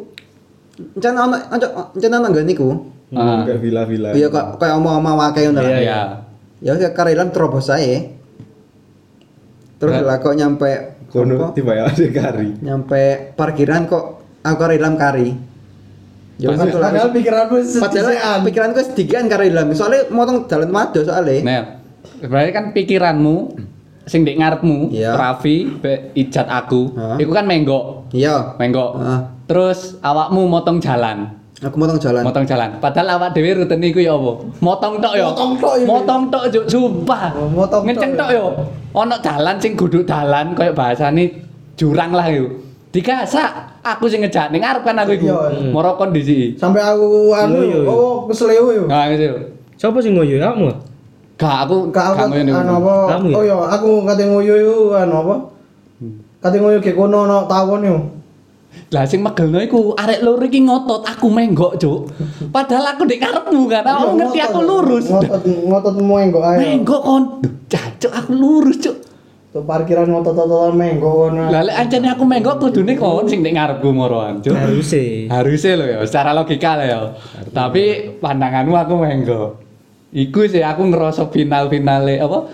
[0.74, 2.68] Encen ana encen ana nggon iku.
[3.14, 3.46] Ah.
[3.46, 4.10] Kayak villa-villa.
[4.18, 5.62] Iya kok kayak omong-omong wae ngono.
[5.62, 6.00] Iya iya.
[6.66, 8.10] Ya karelan terobos ae.
[9.78, 10.08] Terus Berat.
[10.08, 10.70] lah kok nyampe
[11.14, 12.58] Kono tiba ya ada kari.
[12.66, 14.06] nyampe parkiran kok
[14.42, 15.53] aku karo ilam kari.
[16.36, 16.90] Ya tuh lah.
[16.90, 18.40] Padahal pikiranku Padahal sedisian.
[18.42, 19.70] pikiranku sedikian karo ilam.
[19.72, 21.40] Soalnya motong jalan madu soalnya.
[21.42, 21.62] Nah,
[22.24, 23.36] berarti kan pikiranmu
[24.04, 25.14] sing di ngarepmu, Iya.
[25.14, 28.58] Raffi, be, ijat aku, iku kan menggok, Iya.
[28.58, 28.98] menggok.
[28.98, 29.20] Heeh.
[29.46, 31.32] Terus awakmu motong jalan,
[31.62, 32.24] Aku motong jalan.
[32.26, 32.82] motong jalan.
[32.82, 34.32] Padahal awak dhewe rutene iku ya apa?
[34.60, 35.26] Motong tok ya.
[35.26, 35.86] Motong tok ya.
[35.86, 37.32] Motong tok juk sumpah.
[37.32, 38.20] Oh, motong tok Ngeceng ya.
[38.20, 38.46] tok ya.
[38.94, 41.24] Ono dalan sing kudu dalan koyo bahasane
[41.74, 42.73] jurang lah iku.
[42.94, 45.26] Digasak, aku sing ngejak ning ngarep kan aku iku.
[45.34, 45.74] Iya.
[45.74, 46.54] Moro kondisi.
[46.54, 47.90] Sampai aku anu Yo, yo, yo.
[47.90, 48.84] oh kesleo yo.
[48.86, 49.34] Nah, gitu.
[49.82, 50.70] Sopo sing ngoyo kamu?
[51.34, 52.94] Gak aku Kak aku anu apa?
[53.18, 53.36] Kamu ya?
[53.36, 55.36] Oh iya, aku kate ngoyo yo anu apa?
[56.38, 57.98] Kate ngoyo ge kono ono tawon yo.
[58.94, 62.14] Lah sing megelno iku arek loro iki ngotot aku menggok, Cuk.
[62.54, 63.82] Padahal aku ndek karepmu kan.
[63.90, 65.10] Aku Iya, ngerti aku lurus.
[65.10, 66.58] Ngotot ngotot menggok ae.
[66.62, 67.24] Menggok kon.
[67.66, 68.98] Cacuk aku lurus, Cuk.
[69.54, 71.46] Tuh parkiran ngotot-ngotot menggok kono.
[71.54, 74.58] Lah lek ancene aku menggok kudune kon sing ndek ngarepku moroan, Cuk.
[74.58, 75.30] Haruse.
[75.30, 77.00] Harusnya lo ya, secara logika lah ya.
[77.54, 79.50] Tapi pandanganmu aku menggok.
[80.10, 82.50] Iku sih aku ngerasa final-finale apa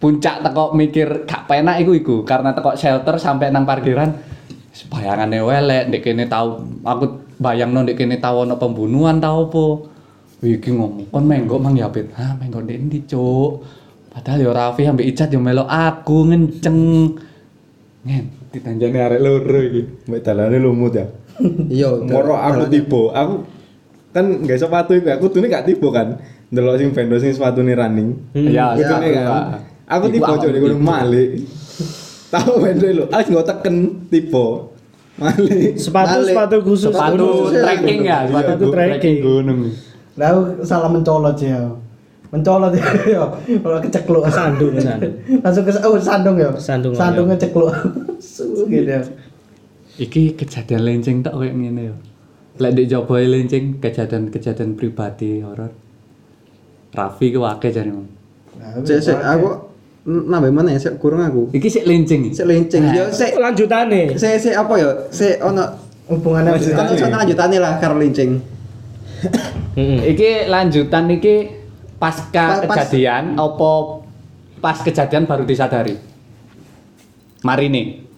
[0.00, 4.16] puncak teko mikir gak penak iku iku karena teko shelter sampai nang parkiran
[4.88, 9.64] bayangane welek ndek kene tau aku bayangno ndek kene tau ono pembunuhan tau apa
[10.40, 13.60] iki ngomong kon menggok mang yapit ha menggok ndek ndi cuk
[14.10, 16.78] padahal ya Raffi ambek Icat yo melok aku ngenceng
[18.02, 19.82] ngen Ditanjani arek loro iki.
[20.10, 21.06] Mbak dalane lumut ya.
[21.70, 22.02] Iya.
[22.02, 23.34] Moro aku tiba, aku
[24.10, 26.18] kan gak sepatu iku, aku tuh gak tiba kan.
[26.50, 28.18] Delok sing vendor sing sepatune running.
[28.34, 29.26] Ya, Aku ya, tuh kan.
[29.86, 30.74] Aku Iku tiba cok tiba.
[30.74, 31.28] malik.
[32.28, 33.76] Tahu vendor lho, aku nggak teken
[34.10, 34.46] tiba.
[35.14, 35.70] Malik.
[35.78, 39.16] Sepatu sepatu khusus sepatu trekking ya sepatu Sepatu trekking.
[39.22, 39.60] gunung
[40.18, 41.70] Lah aku salah mencolot ya.
[42.30, 42.86] Mencolot ya.
[43.58, 45.14] Kalau kecekluk Sandung, sandung.
[45.42, 46.50] Langsung ke oh sandung ya.
[46.54, 47.74] Sandung, Sandungnya cekluk.
[48.22, 49.02] Su, gitu ya.
[50.00, 51.96] iki kejadian lenceng tok kayak ngene yo
[52.60, 55.72] Lek di Joboy lincing kejadian-kejadian pribadi horor.
[56.92, 57.88] Raffi ku akeh jare.
[57.88, 58.04] Mang.
[58.84, 59.48] Sik sik aku
[60.04, 61.48] nambah mana ya sik kurang aku.
[61.56, 62.28] Iki sik lincing.
[62.36, 62.84] Sik lincing.
[62.92, 64.12] Yo sik Lanjutane.
[64.12, 64.90] sik sik apa ya?
[65.08, 65.64] Sik ono
[66.10, 68.42] Hubungannya ono lanjutane lah karo lincing.
[69.78, 70.12] Heeh.
[70.12, 71.59] Iki lanjutan iki
[72.00, 73.70] pasca Pa- pas- kejadian apa
[74.58, 75.94] pas kejadian baru disadari?
[77.40, 78.08] Marine.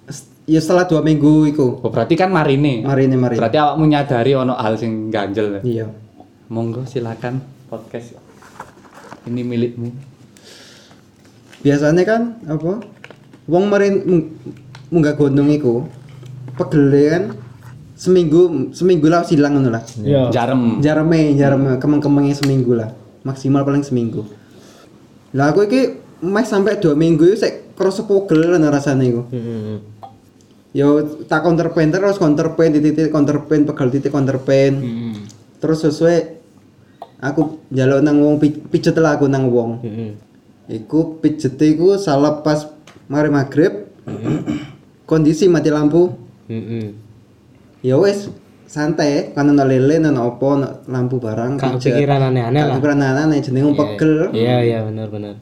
[0.42, 1.78] Ya setelah dua minggu iku.
[1.78, 2.82] Oh, berarti kan marine.
[2.82, 3.38] Marine marine.
[3.38, 5.62] Berarti awakmu nyadari ono hal sing ganjel.
[5.62, 5.86] Iya.
[6.50, 8.18] Monggo silakan podcast.
[9.22, 9.90] Ini milikmu.
[11.62, 12.82] Biasanya kan apa?
[13.46, 14.30] Wong marin mung-
[14.90, 15.86] munggah gunung iku
[16.52, 17.24] pegele kan
[17.94, 19.82] seminggu seminggu lah silang ngono lah.
[20.02, 20.34] Yo.
[20.34, 20.82] Jarem.
[20.82, 22.90] Jareme, jareme kemeng-kemengnya seminggu lah.
[23.22, 24.26] Maksimal paling seminggu.
[25.32, 29.22] Lah aku iki meh sampai dua minggu itu sik kerasa pegel lah rasane iku.
[29.30, 29.78] Heeh.
[30.72, 34.74] Yo tak counterpain terus counterpain titik counterpain pegel titik counterpain.
[35.62, 36.42] Terus sesuai
[37.22, 39.82] aku njaluk nang wong pi- pijet lah aku nang wong.
[39.86, 40.10] Heeh.
[40.82, 42.66] Iku pijet iku salah pas
[43.06, 43.86] mari maghrib.
[45.10, 46.10] Kondisi mati lampu.
[46.50, 46.94] Heeh.
[47.82, 48.30] Ya wis
[48.72, 51.92] santai kan ono lele ono opo ono lampu barang pijet.
[51.92, 52.80] kepikiran aneh-aneh lah.
[52.80, 54.12] kepikiran aneh jenenge wong pegel.
[54.32, 55.34] Iya iya benar benar.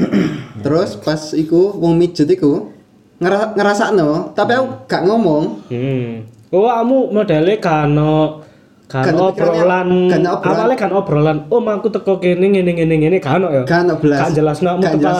[0.64, 2.72] Terus pas iku wong mijet iku
[3.20, 5.68] ngera ngerasakno, tapi aku gak ngomong.
[5.68, 6.24] Hmm.
[6.52, 8.44] Oh, kamu modelnya kano
[8.88, 11.48] kan Kan obrolan, kan awalnya kan obrolan.
[11.48, 13.62] Om aku teko kene ngene ngene ngene kano ya.
[13.68, 14.20] Gak ono belas.
[14.24, 14.68] Kamu Gak teko jelasno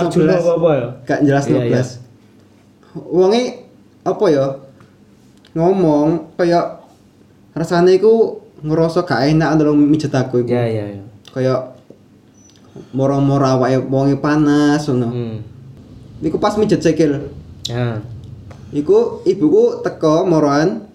[0.09, 0.45] Arjuna belas.
[0.49, 0.89] apa ya.
[1.09, 1.83] Gak jelas Iya, iya.
[2.97, 3.13] 12.
[3.17, 3.43] Wonge
[4.05, 4.47] apa ya?
[5.53, 6.09] Ngomong
[6.41, 6.82] kayak
[7.53, 10.51] rasane iku ngerasa gak enak ndelok mijet aku iku.
[10.53, 11.05] Iya iya iya.
[11.33, 11.61] Kayak
[12.97, 15.09] moro-moro awake wonge panas ngono.
[15.11, 15.37] Hmm.
[16.23, 17.29] Iku pas mijet sikil.
[17.67, 18.01] Ya.
[18.73, 20.87] Iku ibuku teko moroan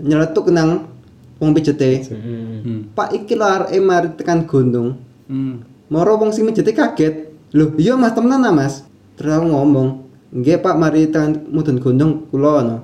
[0.00, 0.90] nyeletuk nang
[1.38, 2.08] wong pijete.
[2.10, 2.60] Hmm.
[2.64, 2.80] Hmm.
[2.96, 4.98] Pak iki lho areke mari tekan gunung.
[5.30, 5.62] Hmm.
[5.90, 7.30] Moro wong sing mijete kaget.
[7.50, 8.86] Loh, iya Mas temenan ah, Mas.
[9.18, 12.76] Terus aku ngomong, "Nggih Pak, mari tekan mudun gunung kula no."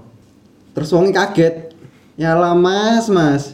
[0.75, 1.66] Terus wonge kaget.
[2.17, 3.53] Ya lah Mas, Mas.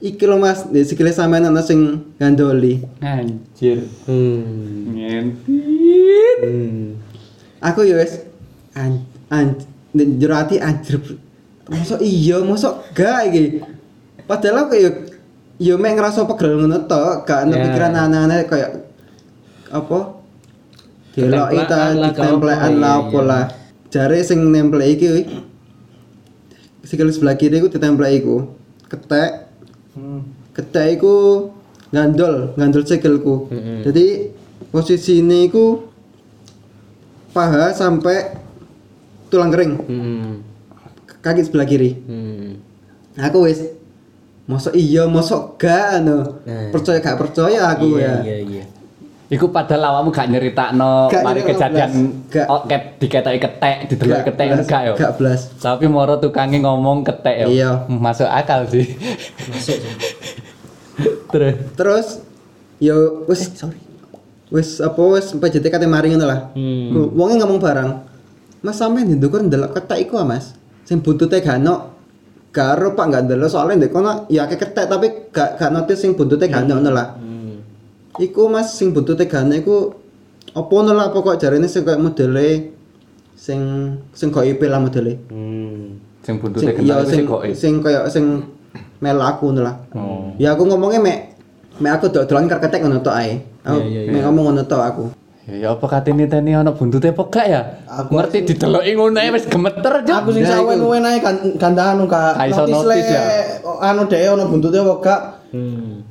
[0.00, 2.80] Iki lho Mas, di sikile sampean ana sing gandoli.
[3.04, 3.84] Anjir.
[4.08, 4.96] Hmm.
[4.96, 6.36] Ngentit.
[6.40, 6.96] Hmm.
[7.62, 8.24] Aku ya wis
[8.74, 9.60] an an
[9.94, 10.98] jero ati anjir.
[11.68, 13.62] Mosok iya, mosok gak iki.
[14.26, 14.90] Padahal aku ya
[15.62, 17.62] ya mek ngerasa pegel ngono tok, gak ana Ya.
[17.70, 18.70] pikiran aneh-aneh kayak
[19.70, 20.18] apa?
[21.12, 23.30] Delok Ketemplekan ita lah, ditemplekan apa, lah iya, apa iya.
[23.30, 23.44] lah.
[23.92, 25.28] Jare sing nempel iki
[26.92, 28.36] sikil sebelah kiri iku ditempel iku.
[28.86, 29.48] Ketek.
[30.52, 31.48] Ketek iku
[31.88, 33.48] ngandol, ngandol sikilku.
[33.48, 33.80] Mm-mm.
[33.80, 34.28] Jadi
[34.68, 35.88] posisi ini iku
[37.32, 38.36] paha sampai
[39.28, 40.32] tulang kering Hmm.
[41.24, 42.60] kaki sebelah kiri Hmm.
[43.16, 43.64] aku wis
[44.44, 46.68] mosok iya mosok gak anu Nah.
[46.68, 48.64] percaya gak percaya aku Iya ya iya iya.
[49.32, 51.90] Iku padahal awakmu gak nyeritakno Gak mari kejadian
[52.52, 54.92] oh, ket diketoki ketek, didelok ketek ngono blas, gak yo.
[54.92, 57.46] gak blas Tapi moro tukangnya ngomong ketek yo.
[57.48, 57.70] Iya.
[57.88, 58.84] Hmm, Masuk akal sih.
[61.32, 62.06] Terus terus
[62.76, 63.48] yo wis
[64.52, 67.16] wis apa wis PJT kate mari ngono lah Hmm.
[67.16, 67.90] wonge ngomong barang
[68.60, 70.52] Mas sampean di ndukur ndelok ketek iku ah, Mas
[70.84, 71.88] sing buntute gak ono
[72.52, 76.12] karo Pak gak ndelok soalnya ndek kono ya akeh ketek tapi gak gak notice sing
[76.12, 77.31] buntute gak ono lah Hmm.
[78.20, 79.96] Iku mas sing buntute gane iku
[80.52, 82.76] apa ngono lah pokok jarene sing koyo modele
[83.32, 83.60] sing
[84.12, 85.16] sing IP lah modele.
[85.32, 85.96] Hmm.
[86.22, 87.40] sing buntute iya iku sing sing kok.
[87.56, 88.24] sing koyo sing
[89.00, 89.76] melu aku ngono lah.
[89.96, 90.28] Oh.
[90.36, 91.18] Ya aku ngomongnya mek
[91.80, 93.40] mek aku dok-dolan karo ketek ngono tok ae.
[93.64, 95.04] Aku Iya, iya, mek ngomong ngono tok aku.
[95.42, 97.60] Ya ya apa katene teni ana buntute apa gak ya?
[97.88, 100.16] Aku ngerti dideloki ngono ae wis gemeter Cuk.
[100.20, 100.86] Aku sing Nah, sawen iku.
[100.92, 103.22] wene ae kan gandahan notice le ya.
[103.82, 105.20] anu dhewe ono buntute apa gak.
[105.56, 106.04] Hmm.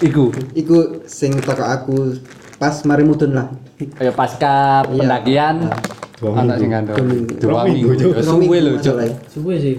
[0.00, 2.16] Iku Iku sing toko aku
[2.56, 3.48] pas mari mudun lah.
[3.82, 4.94] kayak pasca Iya.
[4.94, 5.56] pendakian
[6.22, 7.34] Dua anak minggu.
[7.42, 7.88] Dua minggu.
[7.98, 8.22] Dua minggu.
[8.22, 8.72] suwe lho.
[9.26, 9.74] Suwe sih.